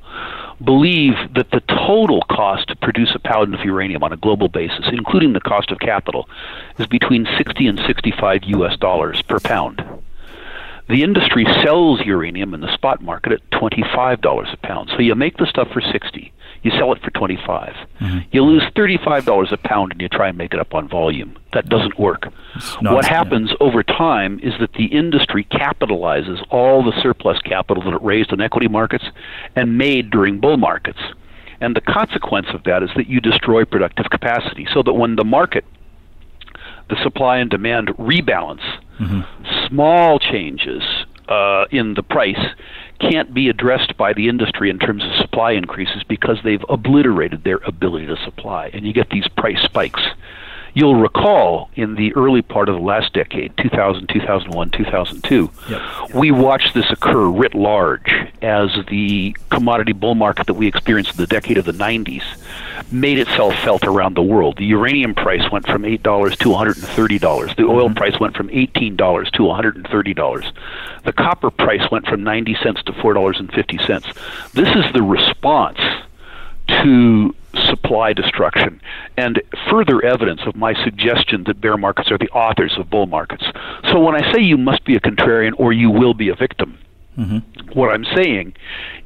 [0.63, 4.85] believe that the total cost to produce a pound of uranium on a global basis,
[4.91, 6.29] including the cost of capital,
[6.77, 9.83] is between 60 and 65 US dollars per pound.
[10.89, 14.89] The industry sells uranium in the spot market at $25 a pound.
[14.89, 18.19] So you make the stuff for 60 you sell it for 25 mm-hmm.
[18.31, 21.37] you lose $35 a pound and you try and make it up on volume.
[21.53, 22.31] That doesn't work.
[22.81, 28.01] What happens over time is that the industry capitalizes all the surplus capital that it
[28.01, 29.05] raised in equity markets
[29.55, 30.99] and made during bull markets.
[31.61, 35.25] And the consequence of that is that you destroy productive capacity so that when the
[35.25, 35.65] market
[36.89, 38.63] the supply and demand rebalance
[38.99, 39.67] mm-hmm.
[39.67, 40.83] small changes
[41.27, 42.39] uh, in the price
[42.99, 47.59] can't be addressed by the industry in terms of supply increases because they've obliterated their
[47.65, 50.01] ability to supply, and you get these price spikes.
[50.73, 55.81] You'll recall in the early part of the last decade, 2000, 2001, 2002, yep.
[56.13, 58.09] we watched this occur writ large
[58.41, 62.23] as the commodity bull market that we experienced in the decade of the 90s
[62.91, 64.57] made itself felt around the world.
[64.57, 66.01] The uranium price went from $8
[66.37, 67.55] to $130.
[67.55, 67.97] The oil mm-hmm.
[67.97, 68.97] price went from $18
[69.31, 70.51] to $130.
[71.03, 74.51] The copper price went from 90 cents to $4.50.
[74.53, 75.79] This is the response
[76.67, 78.81] to supply destruction
[79.17, 83.43] and further evidence of my suggestion that bear markets are the authors of bull markets.
[83.91, 86.77] So when I say you must be a contrarian or you will be a victim,
[87.17, 87.69] mm-hmm.
[87.77, 88.55] what I'm saying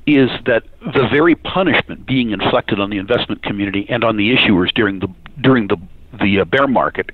[0.06, 4.74] is that the very punishment being inflicted on the investment community and on the issuers
[4.74, 5.08] during the
[5.42, 5.78] during the
[6.22, 7.12] the uh, bear market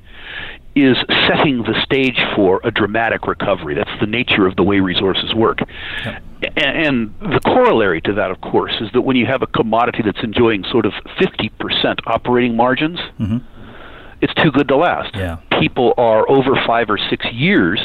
[0.84, 3.76] is setting the stage for a dramatic recovery.
[3.76, 5.60] That's the nature of the way resources work.
[6.04, 6.20] Yeah.
[6.56, 10.24] And the corollary to that, of course, is that when you have a commodity that's
[10.24, 13.38] enjoying sort of 50% operating margins, mm-hmm.
[14.22, 15.16] it's too good to last.
[15.16, 15.38] Yeah.
[15.60, 17.80] People are over five or six years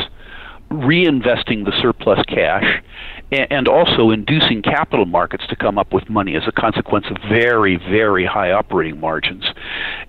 [0.70, 2.82] reinvesting the surplus cash
[3.32, 7.76] and also inducing capital markets to come up with money as a consequence of very,
[7.76, 9.44] very high operating margins.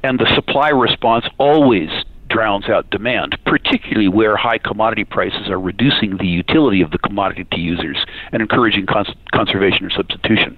[0.04, 1.90] And the supply response always
[2.30, 7.46] drowns out demand, particularly where high commodity prices are reducing the utility of the commodity
[7.52, 7.98] to users
[8.32, 10.58] and encouraging cons- conservation or substitution.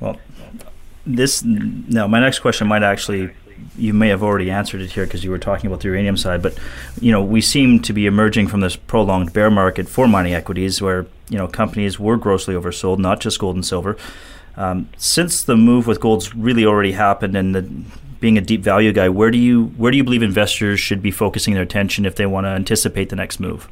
[0.00, 0.18] Well,
[1.06, 3.30] this now my next question might actually
[3.76, 6.42] you may have already answered it here because you were talking about the uranium side,
[6.42, 6.58] but
[7.00, 10.80] you know we seem to be emerging from this prolonged bear market for mining equities,
[10.82, 13.96] where you know companies were grossly oversold, not just gold and silver.
[14.56, 17.70] Um, since the move with gold's really already happened, and the
[18.20, 21.10] being a deep value guy, where do you where do you believe investors should be
[21.10, 23.68] focusing their attention if they want to anticipate the next move?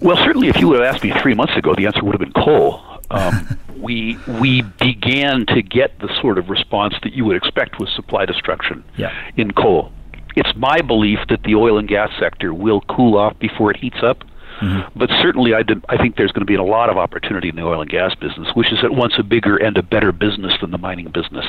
[0.00, 2.20] Well, certainly, if you would have asked me three months ago, the answer would have
[2.20, 2.82] been coal.
[3.10, 7.88] Um, we we began to get the sort of response that you would expect with
[7.90, 9.12] supply destruction yeah.
[9.36, 9.92] in coal.
[10.36, 14.02] It's my belief that the oil and gas sector will cool off before it heats
[14.02, 14.24] up.
[14.64, 14.98] Mm-hmm.
[14.98, 17.56] But certainly, I, did, I think there's going to be a lot of opportunity in
[17.56, 20.54] the oil and gas business, which is at once a bigger and a better business
[20.60, 21.44] than the mining business.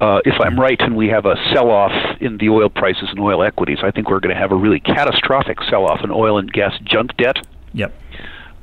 [0.00, 3.20] Uh, if I'm right and we have a sell off in the oil prices and
[3.20, 6.38] oil equities, I think we're going to have a really catastrophic sell off in oil
[6.38, 7.36] and gas junk debt.
[7.72, 7.94] Yep.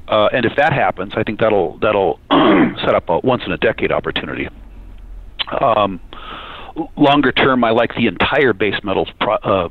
[0.07, 3.57] Uh, and if that happens, I think that'll that'll set up a once in a
[3.57, 4.49] decade opportunity.
[5.61, 6.01] Um,
[6.97, 9.69] longer term, I like the entire base metals pro- uh,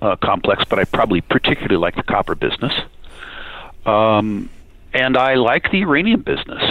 [0.00, 2.72] uh, complex, but I probably particularly like the copper business.
[3.86, 4.50] Um,
[4.94, 6.62] and I like the uranium business.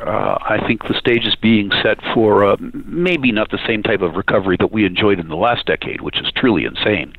[0.00, 4.00] Uh, I think the stage is being set for uh, maybe not the same type
[4.00, 7.14] of recovery that we enjoyed in the last decade, which is truly insane.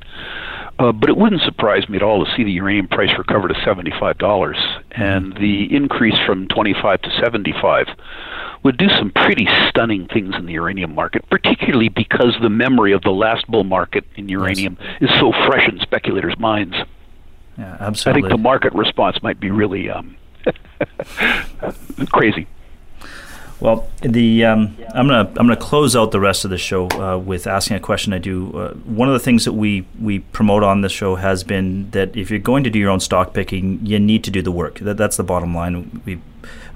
[0.78, 3.54] Uh, but it wouldn't surprise me at all to see the uranium price recover to
[3.54, 4.80] $75.
[4.92, 7.86] And the increase from 25 to 75
[8.62, 13.02] would do some pretty stunning things in the uranium market, particularly because the memory of
[13.02, 16.76] the last bull market in uranium is so fresh in speculators' minds.
[17.58, 18.22] Yeah, absolutely.
[18.22, 20.16] I think the market response might be really um,
[22.10, 22.46] crazy.
[23.60, 27.16] Well, the um, I'm gonna I'm gonna close out the rest of the show uh,
[27.16, 28.12] with asking a question.
[28.12, 28.50] I do.
[28.58, 32.16] Uh, one of the things that we we promote on this show has been that
[32.16, 34.80] if you're going to do your own stock picking, you need to do the work.
[34.80, 36.02] That, that's the bottom line.
[36.04, 36.20] We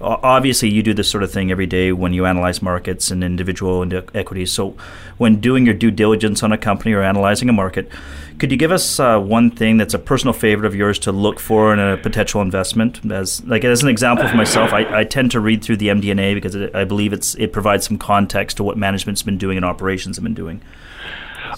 [0.01, 3.87] obviously you do this sort of thing every day when you analyze markets and individual
[4.15, 4.53] equities.
[4.53, 4.77] So,
[5.19, 7.91] when doing your due diligence on a company or analyzing a market,
[8.39, 11.41] could you give us uh, one thing that's a personal favorite of yours to look
[11.41, 13.05] for in a potential investment?
[13.11, 16.35] As like as an example for myself, I, I tend to read through the MD&A
[16.35, 19.65] because it, I believe it's it provides some context to what management's been doing and
[19.65, 20.61] operations have been doing.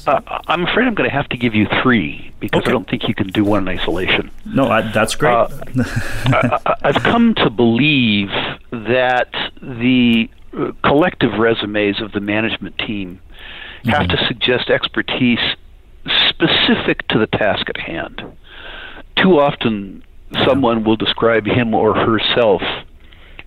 [0.07, 2.71] Uh, I'm afraid I'm going to have to give you three because okay.
[2.71, 4.31] I don't think you can do one in isolation.
[4.45, 5.33] No, I, that's great.
[5.33, 5.49] Uh,
[6.27, 8.29] I, I've come to believe
[8.71, 13.21] that the uh, collective resumes of the management team
[13.85, 14.17] have mm-hmm.
[14.17, 15.57] to suggest expertise
[16.29, 18.23] specific to the task at hand.
[19.17, 20.05] Too often,
[20.45, 22.63] someone will describe him or herself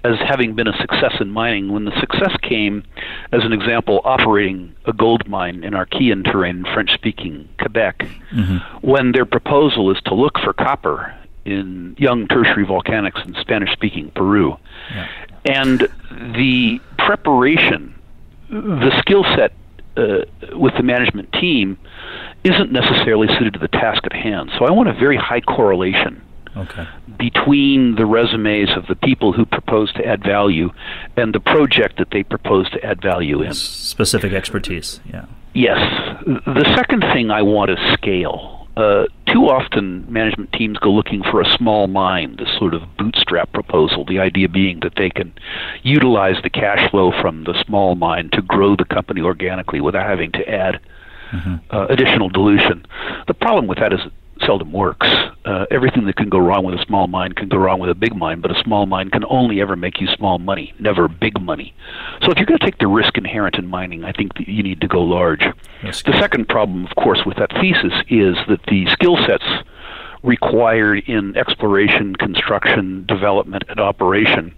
[0.04, 2.84] as having been a success in mining when the success came,
[3.32, 8.00] as an example, operating a gold mine in Archean terrain French speaking Quebec,
[8.34, 8.88] mm-hmm.
[8.88, 14.12] when their proposal is to look for copper in young tertiary volcanics in Spanish speaking
[14.16, 14.58] Peru.
[14.94, 15.08] Yeah.
[15.46, 15.88] And
[16.36, 17.96] the preparation,
[18.50, 19.54] the skill set
[19.98, 21.78] uh, with the management team
[22.44, 24.52] isn't necessarily suited to the task at hand.
[24.58, 26.22] So I want a very high correlation
[26.56, 26.88] okay.
[27.18, 30.70] between the resumes of the people who propose to add value
[31.18, 33.54] and the project that they propose to add value in.
[33.54, 35.26] Specific expertise, yeah.
[35.54, 35.80] Yes.
[36.26, 38.68] The second thing I want is scale.
[38.78, 43.52] Uh, too often, management teams go looking for a small mine, this sort of bootstrap
[43.52, 44.06] proposal.
[44.06, 45.34] The idea being that they can
[45.84, 50.32] utilize the cash flow from the small mine to grow the company organically without having
[50.32, 50.80] to add
[51.32, 51.56] mm-hmm.
[51.70, 52.86] uh, additional dilution.
[53.28, 54.00] The problem with that is
[54.46, 55.08] seldom works.
[55.46, 57.96] Uh, everything that can go wrong with a small mine can go wrong with a
[57.96, 61.40] big mine, but a small mine can only ever make you small money, never big
[61.42, 61.74] money.
[62.22, 64.64] So if you're going to take the risk inherent in mining, I think that you
[64.64, 65.44] need to go large.
[65.82, 69.46] the second problem, of course, with that thesis is that the skill sets
[70.24, 74.54] required in exploration, construction, development, and operation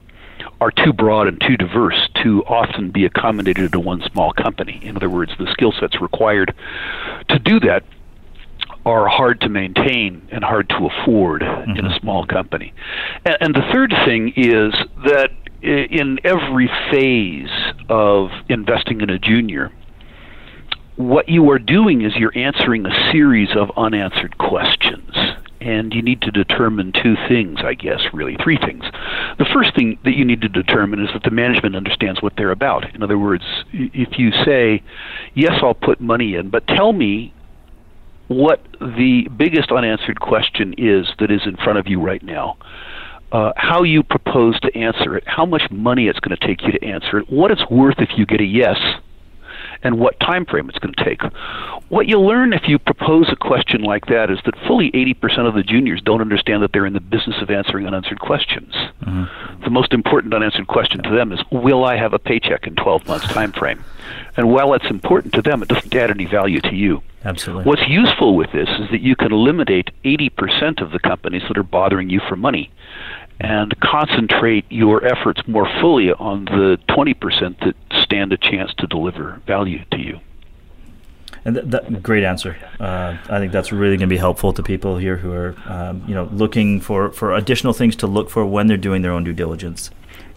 [0.59, 4.79] are too broad and too diverse to often be accommodated to one small company.
[4.83, 6.53] In other words, the skill sets required
[7.29, 7.83] to do that
[8.85, 11.71] are hard to maintain and hard to afford mm-hmm.
[11.71, 11.99] in a mm-hmm.
[12.01, 12.73] small company.
[13.25, 14.73] And, and the third thing is
[15.05, 15.29] that
[15.61, 17.49] in every phase
[17.87, 19.71] of investing in a junior,
[20.97, 25.15] what you are doing is you're answering a series of unanswered questions.
[25.61, 28.83] And you need to determine two things, I guess, really, three things.
[29.39, 32.51] The first thing that you need to determine is that the management understands what they're
[32.51, 32.93] about.
[32.93, 34.83] In other words, if you say,
[35.35, 37.33] Yes, I'll put money in, but tell me
[38.27, 42.57] what the biggest unanswered question is that is in front of you right now.
[43.31, 46.71] Uh, how you propose to answer it, how much money it's going to take you
[46.71, 48.77] to answer it, what it's worth if you get a yes,
[49.83, 51.21] and what time frame it's going to take.
[51.89, 55.53] What you'll learn if you propose a question like that is that fully 80% of
[55.53, 58.73] the juniors don't understand that they're in the business of answering unanswered questions.
[58.73, 59.63] Mm-hmm.
[59.63, 63.07] The most important unanswered question to them is, will I have a paycheck in 12
[63.07, 63.83] months time frame?
[64.37, 67.01] And while it's important to them, it doesn't add any value to you.
[67.25, 67.63] Absolutely.
[67.63, 71.63] What's useful with this is that you can eliminate 80% of the companies that are
[71.63, 72.69] bothering you for money
[73.39, 79.41] and concentrate your efforts more fully on the 20% that stand a chance to deliver
[79.47, 80.19] value to you.
[81.45, 82.57] And that great answer.
[82.79, 86.03] Uh, I think that's really going to be helpful to people here who are, um,
[86.07, 89.25] you know, looking for, for additional things to look for when they're doing their own
[89.25, 89.91] due diligence.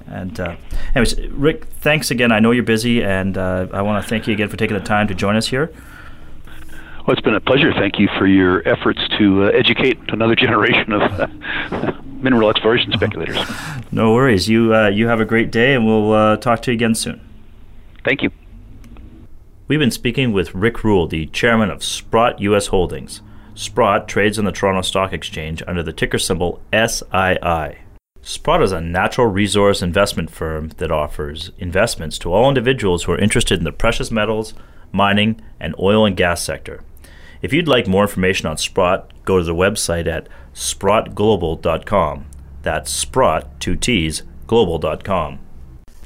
[0.09, 0.57] And uh,
[0.95, 2.33] anyways, Rick, thanks again.
[2.33, 4.83] I know you're busy, and uh, I want to thank you again for taking the
[4.83, 5.73] time to join us here.
[7.07, 7.73] Well, it's been a pleasure.
[7.73, 13.39] Thank you for your efforts to uh, educate another generation of uh, mineral exploration speculators.
[13.93, 14.49] No worries.
[14.49, 17.21] You uh, you have a great day, and we'll uh, talk to you again soon.
[18.05, 18.33] Thank you.
[19.69, 22.69] We've been speaking with Rick Rule, the chairman of Sprott U.S.
[22.69, 23.21] Holdings.
[23.55, 27.77] Sprott trades on the Toronto Stock Exchange under the ticker symbol SII.
[28.21, 33.19] Sprott is a natural resource investment firm that offers investments to all individuals who are
[33.19, 34.55] interested in the precious metals,
[34.91, 36.83] mining, and oil and gas sector.
[37.43, 42.27] If you'd like more information on Sprott, go to the website at sprottglobal.com.
[42.63, 45.39] That's Sprott, two T's, global.com.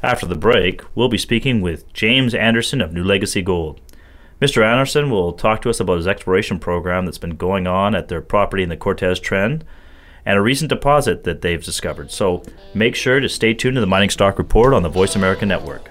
[0.03, 3.81] After the break, we'll be speaking with James Anderson of NuLegacy Gold.
[4.41, 4.65] Mr.
[4.65, 8.23] Anderson will talk to us about his exploration program that's been going on at their
[8.23, 9.65] property in the Cortez Trend
[10.25, 12.11] and a recent deposit that they've discovered.
[12.11, 12.43] So
[12.75, 15.91] make sure to stay tuned to the Mining Stock Report on the Voice America Network.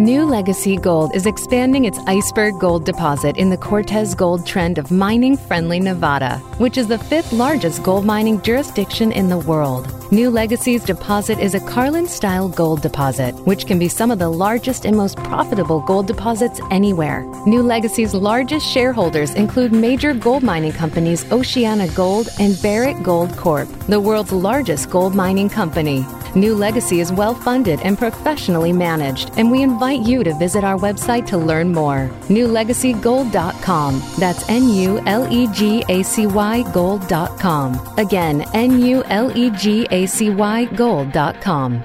[0.00, 5.36] NuLegacy Gold is expanding its iceberg gold deposit in the Cortez Gold Trend of mining
[5.36, 9.88] friendly Nevada, which is the fifth largest gold mining jurisdiction in the world.
[10.10, 14.86] NuLegacy's deposit is a Carlin style gold deposit, which can be some of the largest
[14.86, 17.22] and most profitable gold deposits anywhere.
[17.44, 24.00] NuLegacy's largest shareholders include major gold mining companies Oceana Gold and Barrick Gold Corp, the
[24.00, 26.06] world's largest gold mining company.
[26.34, 31.26] NuLegacy is well funded and professionally managed, and we invite you to visit our website
[31.26, 32.10] to learn more.
[32.28, 34.02] NuLegacyGold.com.
[34.18, 37.94] That's N U L E G A C Y Gold.com.
[37.98, 41.84] Again, N U L E G A C Y Gold.com.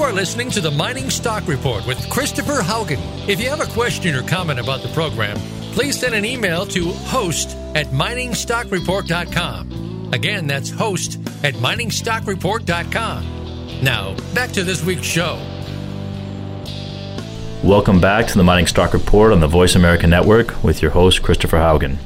[0.00, 2.98] You are listening to the Mining Stock Report with Christopher Haugen.
[3.28, 5.36] If you have a question or comment about the program,
[5.74, 10.14] please send an email to host at miningstockreport.com.
[10.14, 13.82] Again, that's host at miningstockreport.com.
[13.82, 15.34] Now, back to this week's show.
[17.62, 21.22] Welcome back to the Mining Stock Report on the Voice America Network with your host,
[21.22, 21.98] Christopher Haugen.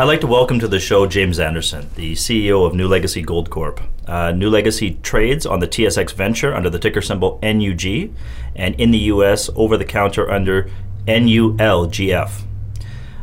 [0.00, 3.82] I'd like to welcome to the show James Anderson, the CEO of NuLegacy Gold Corp.
[4.06, 8.10] Uh, NuLegacy trades on the TSX Venture under the ticker symbol NUG,
[8.56, 9.50] and in the U.S.
[9.54, 10.70] over the counter under
[11.06, 12.44] NULGF.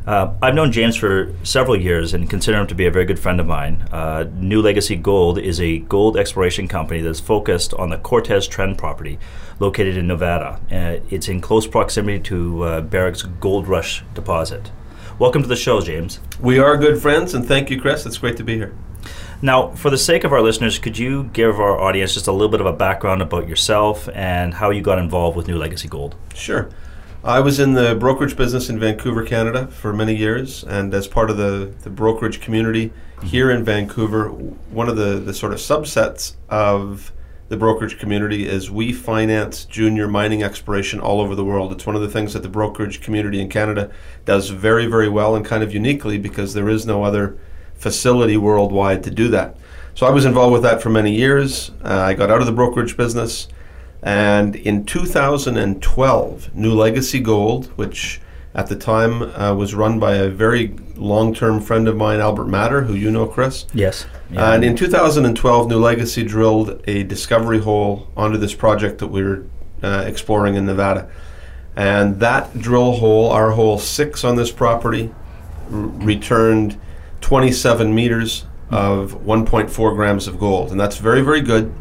[0.06, 3.18] Uh, I've known James for several years and consider him to be a very good
[3.18, 3.84] friend of mine.
[3.92, 9.18] Uh, NuLegacy Gold is a gold exploration company that's focused on the Cortez Trend property
[9.58, 10.60] located in Nevada.
[10.72, 14.70] Uh, it's in close proximity to uh, Barrick's Gold Rush deposit.
[15.20, 16.20] Welcome to the show, James.
[16.40, 18.06] We are good friends, and thank you, Chris.
[18.06, 18.76] It's great to be here.
[19.42, 22.50] Now, for the sake of our listeners, could you give our audience just a little
[22.50, 26.16] bit of a background about yourself and how you got involved with NuLegacy Gold?
[26.36, 26.70] Sure.
[27.24, 31.32] I was in the brokerage business in Vancouver, Canada for many years, and as part
[31.32, 32.94] of the, the brokerage community
[33.24, 37.12] here in Vancouver, one of the, the sort of subsets of
[37.50, 41.72] the brokerage community is we finance junior mining exploration all over the world.
[41.72, 43.90] It's one of the things that the brokerage community in Canada
[44.26, 47.38] does very, very well and kind of uniquely because there is no other
[47.76, 49.56] facility worldwide to do that.
[49.96, 51.72] So I was involved with that for many years.
[51.84, 53.48] Uh, I got out of the brokerage business,
[54.04, 58.22] and in 2012, NuLegacy Gold, which
[58.58, 62.82] at the time uh, was run by a very long-term friend of mine, Albert Matter,
[62.82, 63.68] who you know, Chris.
[63.72, 64.08] Yes.
[64.32, 64.54] Yeah.
[64.54, 69.46] And in 2012, NuLegacy drilled a discovery hole onto this project that we were
[69.84, 71.08] uh, exploring in Nevada.
[71.76, 75.14] And that drill hole, our hole six on this property,
[75.72, 76.80] r- returned
[77.22, 80.72] 27 meters of 1.4 grams of gold.
[80.72, 81.72] And that's very, very good.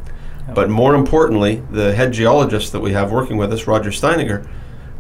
[0.55, 4.47] But more importantly, the head geologist that we have working with us, Roger Steininger,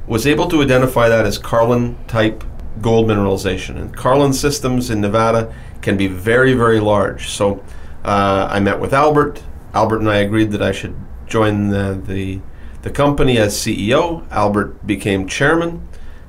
[0.06, 2.44] was able to identify that as Carlin type
[2.80, 3.76] gold mineralization.
[3.76, 7.28] And Carlin systems in Nevada can be very, very large.
[7.28, 7.64] So
[8.04, 9.42] uh, I met with Albert.
[9.74, 10.96] Albert and I agreed that I should
[11.26, 12.40] join the, the,
[12.82, 14.26] the company as CEO.
[14.30, 15.86] Albert became chairman,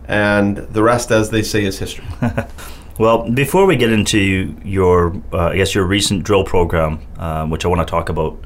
[0.08, 2.06] and the rest, as they say, is history.
[3.00, 7.64] Well, before we get into your, uh, I guess, your recent drill program, um, which
[7.64, 8.44] I want to talk about,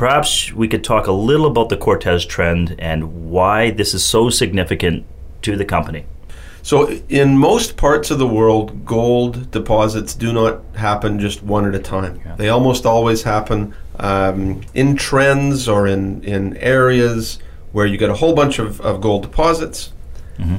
[0.00, 4.30] perhaps we could talk a little about the Cortez trend and why this is so
[4.30, 5.04] significant
[5.42, 6.06] to the company.
[6.62, 11.74] So, in most parts of the world, gold deposits do not happen just one at
[11.74, 12.18] a time.
[12.24, 12.34] Yeah.
[12.36, 17.38] They almost always happen um, in trends or in, in areas
[17.72, 19.92] where you get a whole bunch of, of gold deposits,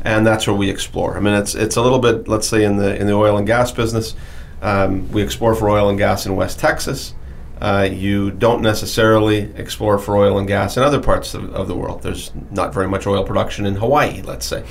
[0.05, 1.17] and that's where we explore.
[1.17, 3.47] I mean, it's it's a little bit, let's say, in the in the oil and
[3.47, 4.13] gas business,
[4.61, 7.15] um, we explore for oil and gas in West Texas.
[7.62, 11.76] Uh, you don't necessarily explore for oil and gas in other parts of, of the
[11.76, 12.01] world.
[12.01, 14.66] There's not very much oil production in Hawaii, let's say.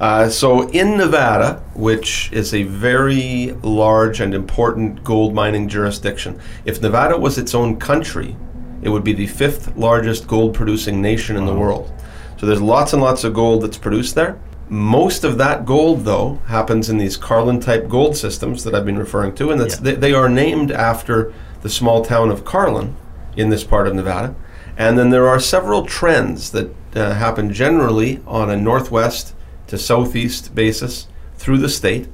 [0.00, 6.82] Uh, so in Nevada, which is a very large and important gold mining jurisdiction, if
[6.82, 8.36] Nevada was its own country,
[8.82, 11.92] it would be the fifth largest gold producing nation in the world.
[12.38, 14.38] So there's lots and lots of gold that's produced there.
[14.68, 18.98] Most of that gold, though, happens in these Carlin type gold systems that I've been
[18.98, 19.82] referring to, and that's, Yeah.
[19.82, 21.32] they, they are named after
[21.66, 22.94] the small town of Carlin
[23.36, 24.36] in this part of Nevada.
[24.76, 29.34] And then there are several trends that uh, happen generally on a northwest
[29.66, 32.06] to southeast basis through the state.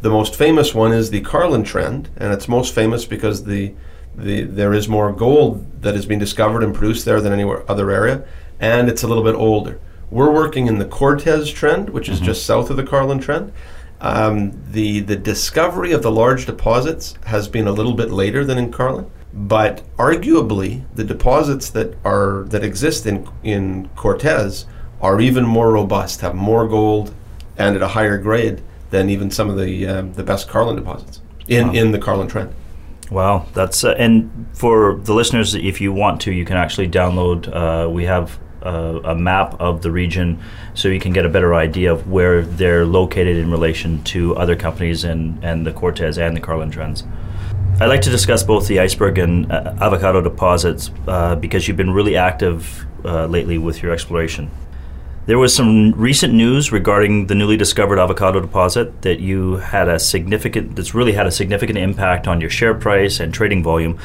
[0.00, 3.74] The most famous one is the Carlin trend, and it's most famous because the,
[4.16, 7.92] the there is more gold that has been discovered and produced there than anywhere other
[7.92, 8.26] area,
[8.58, 9.78] and it's a little bit older.
[10.10, 13.52] We're working in the Cortez trend, which is just south of the Carlin trend.
[14.00, 18.58] Um, the the discovery of the large deposits has been a little bit later than
[18.58, 24.66] in Carlin, but arguably the deposits that are that exist in in Cortez
[25.00, 27.14] are even more robust, have more gold,
[27.56, 31.20] and at a higher grade than even some of the um, the best Carlin deposits
[31.48, 32.54] in in the Carlin trend.
[33.10, 37.48] Wow, that's uh, and for the listeners, if you want to, you can actually download.
[37.48, 40.38] Uh, we have uh, a map of the region,
[40.74, 44.56] so you can get a better idea of where they're located in relation to other
[44.56, 47.04] companies and and the Cortez and the Carlin trends.
[47.78, 51.92] I'd like to discuss both the iceberg and uh, avocado deposits uh, because you've been
[51.92, 54.50] really active uh, lately with your exploration.
[55.26, 59.98] There was some recent news regarding the newly discovered avocado deposit that you had a
[59.98, 63.98] significant, that's really had a significant impact on your share price and trading volume.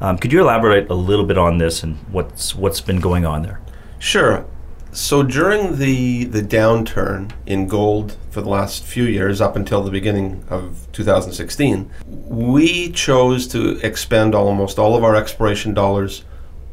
[0.00, 3.42] Um, could you elaborate a little bit on this and what's what's been going on
[3.42, 3.60] there?
[3.98, 4.46] Sure.
[4.90, 9.90] So during the the downturn in gold for the last few years, up until the
[9.90, 16.24] beginning of 2016, we chose to expend almost all of our exploration dollars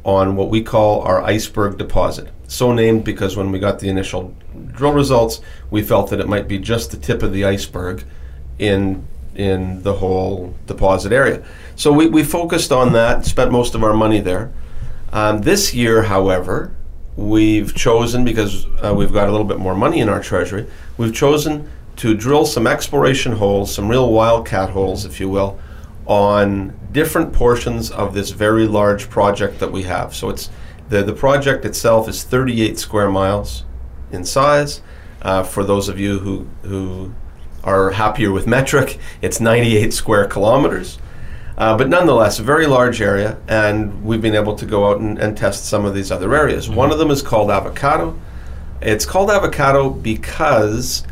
[0.03, 2.29] on what we call our iceberg deposit.
[2.47, 4.33] So named because when we got the initial
[4.71, 8.05] drill results, we felt that it might be just the tip of the iceberg
[8.59, 9.05] in
[9.35, 11.43] in the whole deposit area.
[11.75, 14.53] So we, we focused on that, spent most of our money there.
[15.11, 16.73] Um, this year, however,
[17.17, 21.13] we've chosen, because uh, we've got a little bit more money in our treasury, we've
[21.13, 25.57] chosen to drill some exploration holes, some real wildcat holes, if you will,
[26.05, 30.13] on different portions of this very large project that we have.
[30.13, 30.49] So it's
[30.89, 33.63] the, the project itself is 38 square miles
[34.11, 34.81] in size.
[35.21, 37.13] Uh, for those of you who, who
[37.63, 40.99] are happier with metric, it's 98 square kilometers.
[41.57, 45.17] Uh, but nonetheless, a very large area, and we've been able to go out and,
[45.17, 46.67] and test some of these other areas.
[46.67, 46.75] Mm-hmm.
[46.75, 48.19] One of them is called avocado.
[48.81, 51.05] It's called avocado because,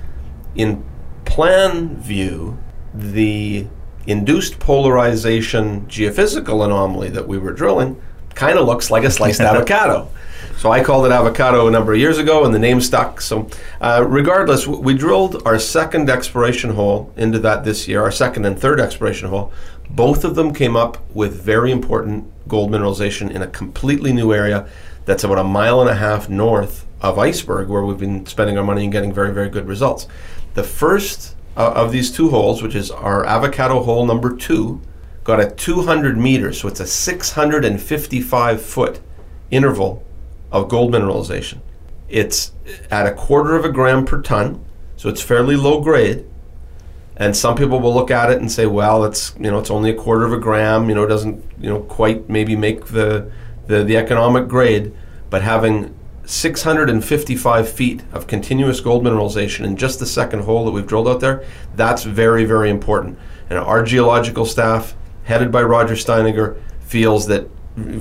[0.55, 0.83] in
[1.23, 2.57] plan view,
[2.93, 3.67] the
[4.05, 8.01] induced polarization geophysical anomaly that we were drilling
[8.35, 10.09] kind of looks like a sliced avocado.
[10.57, 13.19] So I called it avocado a number of years ago, and the name stuck.
[13.19, 13.49] So,
[13.81, 18.57] uh, regardless, we drilled our second exploration hole into that this year, our second and
[18.57, 19.51] third exploration hole.
[19.89, 24.67] Both of them came up with very important gold mineralization in a completely new area
[25.05, 28.63] that's about a mile and a half north of Iceberg, where we've been spending our
[28.63, 30.07] money and getting very, very good results.
[30.53, 34.81] The first uh, of these two holes, which is our avocado hole number two,
[35.23, 39.01] got a 200 meters, so it's a 655 foot
[39.51, 40.03] interval
[40.53, 41.57] of gold mineralization.
[42.07, 42.53] It's
[42.91, 44.63] at a quarter of a gram per ton,
[44.95, 46.25] so it's fairly low grade.
[47.17, 49.89] And some people will look at it and say, "Well, it's you know it's only
[49.89, 50.89] a quarter of a gram.
[50.89, 53.31] You know, doesn't you know quite maybe make the
[53.67, 54.93] the, the economic grade."
[55.29, 55.95] But having
[56.25, 61.19] 655 feet of continuous gold mineralization in just the second hole that we've drilled out
[61.19, 61.43] there,
[61.75, 63.17] that's very very important.
[63.49, 67.47] And our geological staff, headed by Roger Steininger, feels that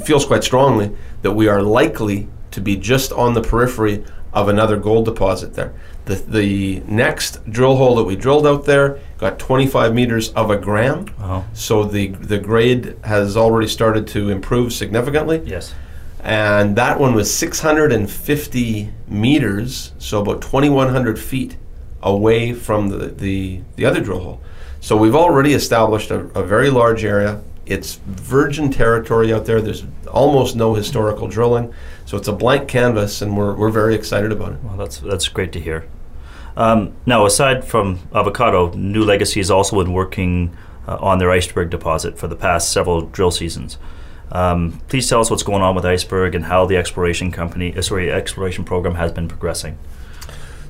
[0.05, 4.77] feels quite strongly that we are likely to be just on the periphery of another
[4.77, 5.75] gold deposit there.
[6.07, 10.57] The, the next drill hole that we drilled out there got 25 meters of a
[10.57, 11.07] gram.
[11.19, 11.45] Wow.
[11.53, 15.43] So the, the grade has already started to improve significantly.
[15.45, 15.75] Yes.
[16.21, 21.57] And that one was 650 meters, so about 2,100 feet
[22.03, 24.41] away from the, the, the other drill hole.
[24.81, 27.43] So we've already established a, a very large area.
[27.67, 29.61] It's virgin territory out there.
[29.61, 31.73] There's almost no historical drilling.
[32.07, 34.63] So it's a blank canvas, and we're, we're very excited about it.
[34.63, 35.87] Well, that's that's great to hear.
[36.57, 40.55] Um, now, aside from avocado, NuLegacy has also been working
[40.87, 43.79] uh, on their iceberg deposit for the past several drill seasons.
[44.33, 47.83] Um, please tell us what's going on with iceberg and how the exploration company, uh,
[47.83, 49.79] sorry, exploration program has been progressing.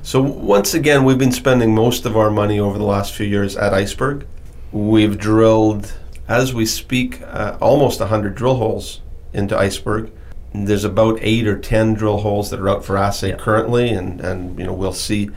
[0.03, 3.55] So once again, we've been spending most of our money over the last few years
[3.55, 4.27] at iceberg.
[4.73, 5.93] We've drilled,
[6.27, 9.01] as we speak, uh, almost 100 drill holes
[9.33, 10.11] into iceberg
[10.53, 13.37] there's about eight or ten drill holes that are out for assay yeah.
[13.37, 15.29] currently, and, and you know we'll see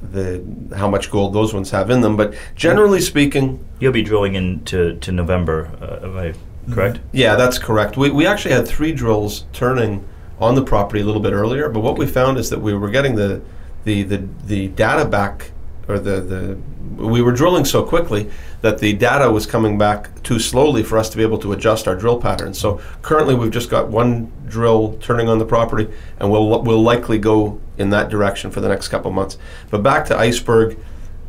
[0.00, 0.44] the
[0.76, 2.16] how much gold those ones have in them.
[2.16, 5.70] But generally speaking, you'll be drilling into to November.
[5.80, 6.34] Uh, am I
[6.72, 7.00] correct?
[7.12, 7.96] Yeah, that's correct.
[7.96, 10.06] We we actually had three drills turning
[10.38, 12.90] on the property a little bit earlier, but what we found is that we were
[12.90, 13.40] getting the
[13.84, 15.52] the the, the data back
[15.88, 16.58] or the, the
[17.02, 18.30] we were drilling so quickly
[18.60, 21.86] that the data was coming back too slowly for us to be able to adjust
[21.86, 22.58] our drill patterns.
[22.58, 27.18] So currently we've just got one drill turning on the property, and we'll we'll likely
[27.18, 29.38] go in that direction for the next couple months.
[29.70, 30.78] But back to iceberg.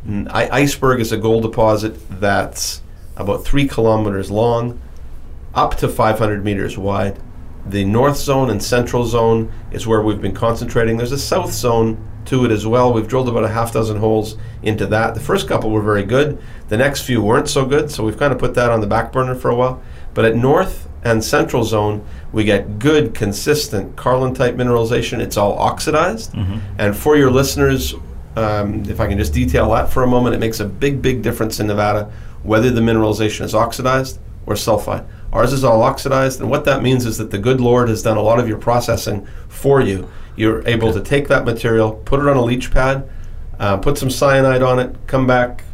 [0.06, 2.82] I, iceberg is a gold deposit that's
[3.16, 4.80] about three kilometers long,
[5.54, 7.18] up to 500 meters wide.
[7.66, 10.96] The north zone and central zone is where we've been concentrating.
[10.96, 12.92] There's a south zone to it as well.
[12.92, 15.14] We've drilled about a half dozen holes into that.
[15.14, 16.40] The first couple were very good.
[16.68, 19.12] The next few weren't so good, so we've kind of put that on the back
[19.12, 19.82] burner for a while.
[20.14, 25.20] But at north and central zone, we get good, consistent Carlin type mineralization.
[25.20, 26.32] It's all oxidized.
[26.32, 26.58] Mm-hmm.
[26.78, 27.94] And for your listeners,
[28.36, 31.22] um, if I can just detail that for a moment, it makes a big, big
[31.22, 32.12] difference in Nevada
[32.42, 35.06] whether the mineralization is oxidized or sulfide.
[35.32, 38.16] Ours is all oxidized, and what that means is that the good Lord has done
[38.16, 40.10] a lot of your processing for you.
[40.36, 43.08] You're able to take that material, put it on a leach pad,
[43.58, 45.64] uh, put some cyanide on it, come back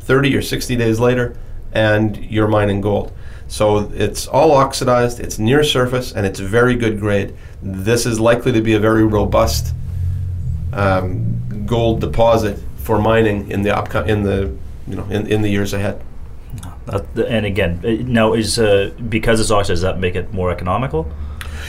[0.00, 1.36] 30 or 60 days later,
[1.72, 3.12] and you're mining gold.
[3.48, 7.34] So it's all oxidized, it's near surface, and it's very good grade.
[7.62, 9.74] This is likely to be a very robust
[10.72, 14.56] um, gold deposit for mining in the upco- in the
[14.86, 16.02] you know in, in the years ahead.
[16.88, 20.50] Uh, and again, uh, now is uh, because it's oxidized, does that make it more
[20.50, 21.10] economical?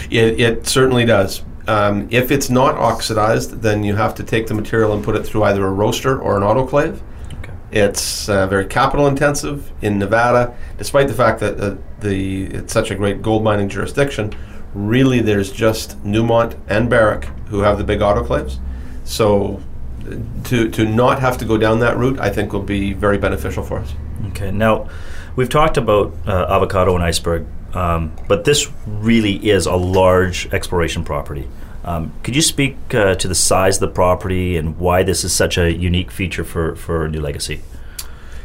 [0.10, 1.44] It, it certainly does.
[1.68, 5.24] Um, if it's not oxidized, then you have to take the material and put it
[5.26, 7.00] through either a roaster or an autoclave.
[7.36, 7.54] Okay.
[7.72, 12.92] It's uh, very capital intensive in Nevada, despite the fact that uh, the it's such
[12.92, 14.34] a great gold mining jurisdiction.
[14.74, 18.58] Really, there's just Newmont and Barrick who have the big autoclaves.
[19.04, 19.62] So,
[20.06, 23.18] uh, to to not have to go down that route, I think will be very
[23.18, 23.94] beneficial for us.
[24.30, 24.52] Okay.
[24.52, 24.90] Now,
[25.36, 31.04] we've talked about uh, avocado and iceberg, um, but this really is a large exploration
[31.04, 31.48] property.
[31.84, 35.34] Um, could you speak uh, to the size of the property and why this is
[35.34, 37.62] such a unique feature for, for NuLegacy?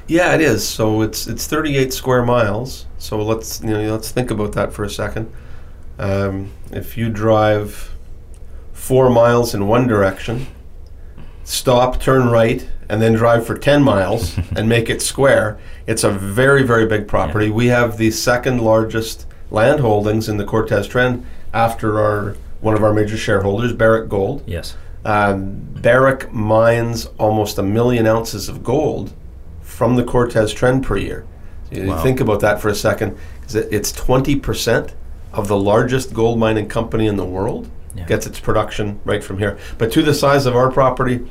[0.07, 0.66] Yeah, it is.
[0.66, 2.87] So it's it's 38 square miles.
[2.99, 5.31] So let's you know let's think about that for a second.
[5.99, 7.93] Um, if you drive
[8.72, 10.47] four miles in one direction,
[11.47, 16.11] stop, turn right, and then drive for 10 miles and make it square, it's a
[16.11, 17.49] very very big property.
[17.51, 21.24] We have the second largest land holdings in the Cortez Trend
[21.55, 24.42] after our one of our major shareholders, Barrick Gold.
[24.47, 24.76] Yes.
[25.05, 29.12] Um, Barrick mines almost a million ounces of gold
[29.62, 31.24] from the Cortez Trend per year.
[31.72, 32.03] So Wow.
[32.03, 33.16] think about that for a second.
[33.55, 34.94] it- It's 20%
[35.32, 38.05] of the largest gold mining company in the world Yeah.
[38.07, 39.59] gets its production right from here.
[39.78, 41.26] But to the size of our property,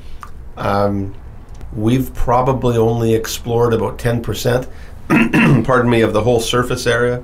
[0.58, 1.14] um,
[1.74, 4.68] we've probably only explored about 10%,
[5.66, 7.24] pardon me, of the whole surface area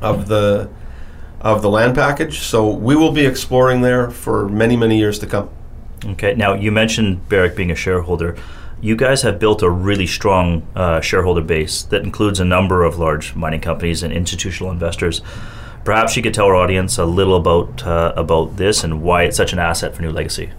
[0.00, 0.68] of the
[1.40, 2.40] of the land package.
[2.40, 5.48] So we will be exploring there for many, many years to come.
[6.04, 6.34] Okay.
[6.34, 8.36] Now, you mentioned Barrick being a shareholder.
[8.80, 12.98] You guys have built a really strong uh, shareholder base that includes a number of
[12.98, 15.20] large mining companies and institutional investors.
[15.84, 19.36] Perhaps you could tell our audience a little about uh, about this and why it's
[19.36, 20.52] such an asset for NuLegacy.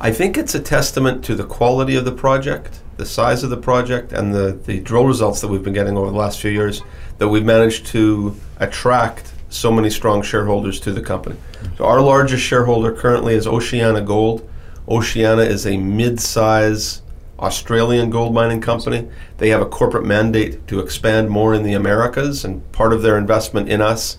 [0.00, 3.56] I think it's a testament to the quality of the project, the size of the
[3.56, 6.82] project, and the, the drill results that we've been getting over the last few years
[7.18, 11.36] that we've managed to attract so many strong shareholders to the company.
[11.78, 14.46] So our largest shareholder currently is Oceana Gold.
[14.88, 17.00] Oceana is a mid-size
[17.38, 19.08] Australian gold mining company.
[19.38, 23.16] They have a corporate mandate to expand more in the Americas, and part of their
[23.16, 24.18] investment in us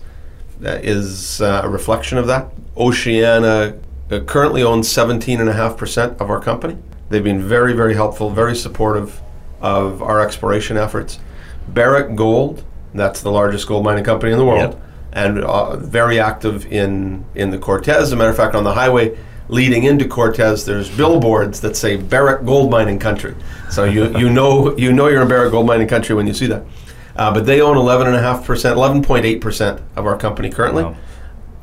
[0.60, 2.50] is uh, a reflection of that.
[2.76, 3.78] Oceana
[4.10, 6.76] uh, currently owns 17.5% of our company.
[7.08, 9.20] They've been very, very helpful, very supportive
[9.60, 11.18] of our exploration efforts.
[11.68, 14.82] Barrick Gold, that's the largest gold mining company in the world, Yep.
[15.12, 17.96] and uh, very active in, in the Cortez.
[18.04, 19.16] As a matter of fact, on the highway
[19.48, 23.34] leading into Cortez, there's billboards that say Barrick Gold Mining Country.
[23.70, 26.46] So you, you know you know you're in Barrick Gold Mining Country when you see
[26.48, 26.64] that.
[27.16, 30.84] Uh, but they own 11.5%, 11.8% of our company currently.
[30.84, 30.96] Wow.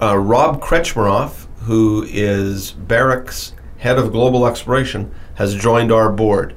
[0.02, 6.56] Uh, Rob Krcmarov, who is Barrick's head of global exploration, has joined our board.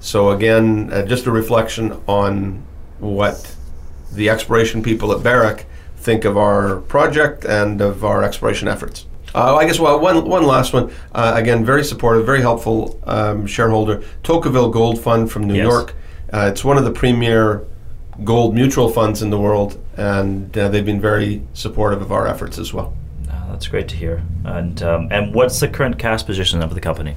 [0.00, 2.62] So again, uh, just a reflection on
[2.98, 3.56] what
[4.12, 5.66] the exploration people at Barrick
[5.96, 9.06] think of our project and of our exploration efforts.
[9.34, 10.92] Uh, I guess well, one one last one.
[11.12, 15.64] Uh, again, very supportive, very helpful um, shareholder, Tocqueville Gold Fund from New Yes.
[15.64, 15.94] York.
[16.32, 17.64] Uh, it's one of the premier
[18.24, 22.58] gold mutual funds in the world, and uh, they've been very supportive of our efforts
[22.58, 22.96] as well.
[23.30, 24.22] Uh, that's great to hear.
[24.44, 27.16] And um, and what's the current cash position of the company?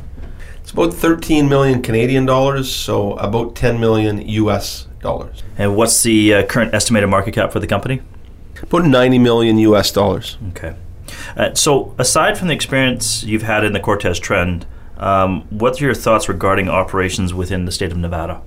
[0.61, 5.43] It's about 13 million Canadian dollars, so about 10 million US dollars.
[5.57, 8.01] And what's the uh, current estimated market cap for the company?
[8.61, 10.37] About 90 million US dollars.
[10.49, 10.75] Okay.
[11.35, 14.65] Uh, so, aside from the experience you've had in the Cortez Trend,
[14.97, 18.41] um, what are your thoughts regarding operations within the state of Nevada?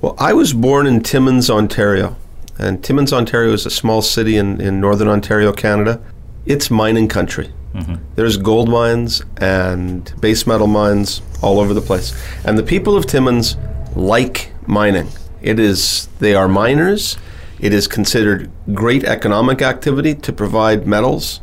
[0.00, 2.16] Well, I was born in Timmins, Ontario.
[2.58, 6.00] And Timmins, Ontario is a small city in, in northern Ontario, Canada.
[6.46, 7.52] It's mining country.
[7.74, 7.96] Mm-hmm.
[8.14, 12.16] There's gold mines and base metal mines all over the place.
[12.44, 13.56] And the people of Timmins
[13.94, 15.08] like mining.
[15.42, 17.16] It is they are miners.
[17.60, 21.40] It is considered great economic activity to provide metals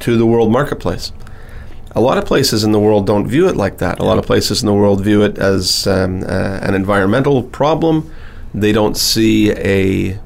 [0.00, 1.12] to the world marketplace.
[1.96, 4.00] A lot of places in the world don't view it like that.
[4.00, 8.12] A lot of places in the world view it as um, uh, an environmental problem.
[8.52, 10.18] They don't see a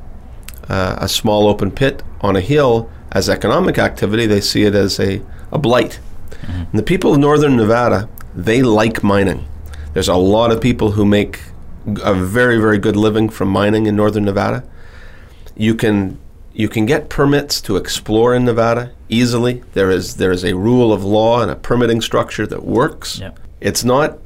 [0.69, 4.27] uh, a small open pit on a hill as economic activity.
[4.27, 6.01] They see it as a, a blight.
[6.43, 9.47] And the people of northern Nevada, they like mining.
[9.95, 11.41] There's a lot of people who make
[12.03, 14.63] a very, very good living from mining in northern Nevada.
[15.57, 16.19] You can
[16.59, 19.63] you can get permits to explore in Nevada easily.
[19.75, 23.21] There is there is a rule of law and a permitting structure that works.
[23.21, 23.39] Yep.
[23.61, 24.19] It's not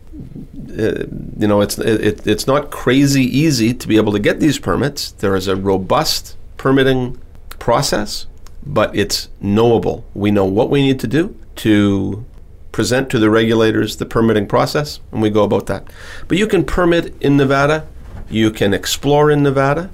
[0.78, 1.05] uh,
[1.39, 5.12] you know it's it, it's not crazy easy to be able to get these permits.
[5.12, 7.20] There is a robust permitting
[7.59, 8.26] process,
[8.64, 10.07] but it's knowable.
[10.14, 12.24] We know what we need to do to
[12.72, 15.85] present to the regulators the permitting process, and we go about that.
[16.28, 17.87] But you can permit in Nevada,
[18.30, 19.91] you can explore in Nevada,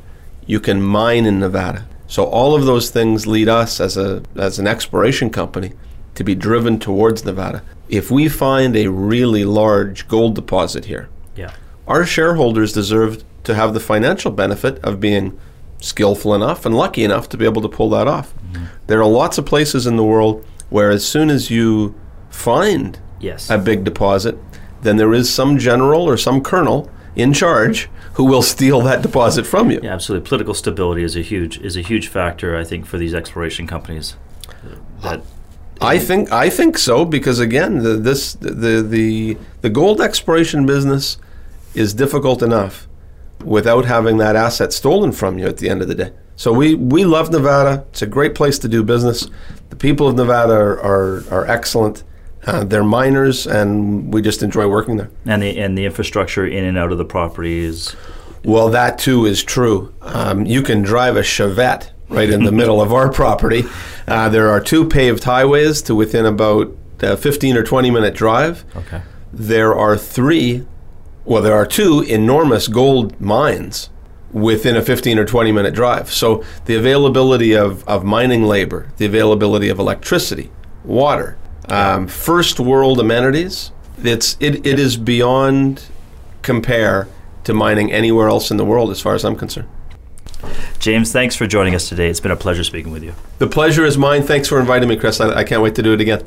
[0.46, 1.88] you can mine in Nevada.
[2.08, 5.72] So all of those things lead us as a as an exploration company
[6.16, 7.62] to be driven towards Nevada.
[7.88, 11.50] If we find a really large gold deposit here, Yeah.
[11.86, 15.38] our shareholders deserve to have the financial benefit of being
[15.80, 18.34] skillful enough and lucky enough to be able to pull that off.
[18.52, 18.64] Mm-hmm.
[18.88, 21.94] There are lots of places in the world where as soon as you
[22.30, 23.48] find Yes.
[23.50, 24.36] a big deposit,
[24.82, 27.88] then there is some general or some colonel in charge
[28.18, 29.78] who will steal that deposit from you.
[29.80, 30.26] Yeah, absolutely.
[30.26, 34.16] Political stability is a huge is a huge factor, I think, for these exploration companies.
[35.02, 35.22] That
[35.80, 41.16] I think I think so because again, the, this the the the gold exploration business
[41.74, 42.88] is difficult enough
[43.44, 46.12] without having that asset stolen from you at the end of the day.
[46.34, 47.84] So we we love Nevada.
[47.90, 49.28] It's a great place to do business.
[49.70, 52.02] The people of Nevada are are, are excellent.
[52.48, 55.10] Uh, they're miners, and we just enjoy working there.
[55.26, 57.94] and the and the infrastructure in and out of the property is
[58.44, 59.92] Well, that too is true.
[60.00, 63.64] Um, you can drive a Chevette right in the middle of our property.
[64.06, 68.64] Uh, there are two paved highways to within about uh, 15 or 20 minute drive.
[68.76, 69.02] okay.
[69.32, 70.66] There are three,
[71.26, 73.90] well, there are two enormous gold mines
[74.32, 76.10] within a 15 or 20 minute drive.
[76.10, 80.50] So the availability of, of mining labor, the availability of electricity,
[80.84, 81.37] water,
[81.70, 85.86] um, first world amenities, it's, it, it is beyond
[86.42, 87.08] compare
[87.44, 89.68] to mining anywhere else in the world as far as I'm concerned.
[90.78, 92.08] James, thanks for joining us today.
[92.08, 93.14] It's been a pleasure speaking with you.
[93.38, 94.22] The pleasure is mine.
[94.22, 95.20] Thanks for inviting me, Chris.
[95.20, 96.22] I, I can't wait to do it again.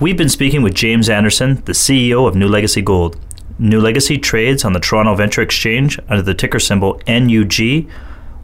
[0.00, 3.18] We've been speaking with James Anderson, the CEO of NuLegacy Gold.
[3.60, 7.88] NuLegacy trades on the Toronto Venture Exchange under the ticker symbol NUG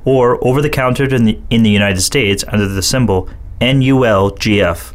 [0.04, 3.28] or over the counter in the, in the United States under the symbol
[3.60, 4.94] NULGF.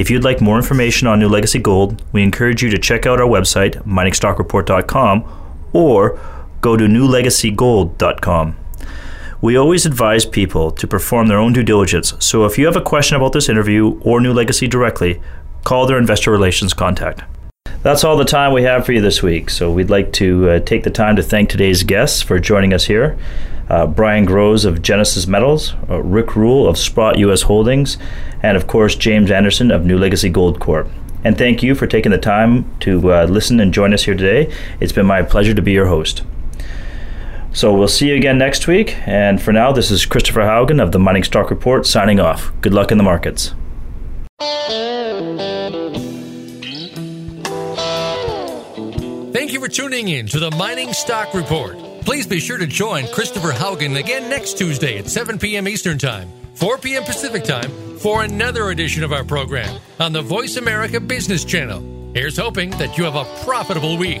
[0.00, 3.28] If you'd like more information on NuLegacy Gold, we encourage you to check out our
[3.28, 6.18] website, miningstockreport.com, or
[6.62, 8.56] go to nulegacygold.com.
[9.42, 12.80] We always advise people to perform their own due diligence, so if you have a
[12.80, 15.20] question about this interview or NuLegacy directly,
[15.64, 17.20] call their investor relations contact.
[17.82, 20.60] That's all the time we have for you this week, so we'd like to uh,
[20.60, 23.18] take the time to thank today's guests for joining us here.
[23.70, 27.42] Uh, Brian Groves of Genesis Metals, uh, Rick Rule of Sprott U.S.
[27.42, 27.96] Holdings,
[28.42, 30.90] and of course James Anderson of NuLegacy Gold Corp.
[31.24, 34.52] And thank you for taking the time to uh, listen and join us here today.
[34.78, 36.22] It's been my pleasure to be your host.
[37.54, 38.98] So we'll see you again next week.
[39.06, 42.52] And for now, this is Christopher Haugen of the Mining Stock Report signing off.
[42.60, 43.54] Good luck in the markets.
[49.40, 51.74] Thank you for tuning in to the Mining Stock Report.
[52.02, 55.66] Please be sure to join Christopher Haugen again next Tuesday at 7 p.m.
[55.66, 57.04] Eastern Time, 4 p.m.
[57.04, 62.12] Pacific Time for another edition of our program on the Voice America Business Channel.
[62.12, 64.20] Here's hoping that you have a profitable week.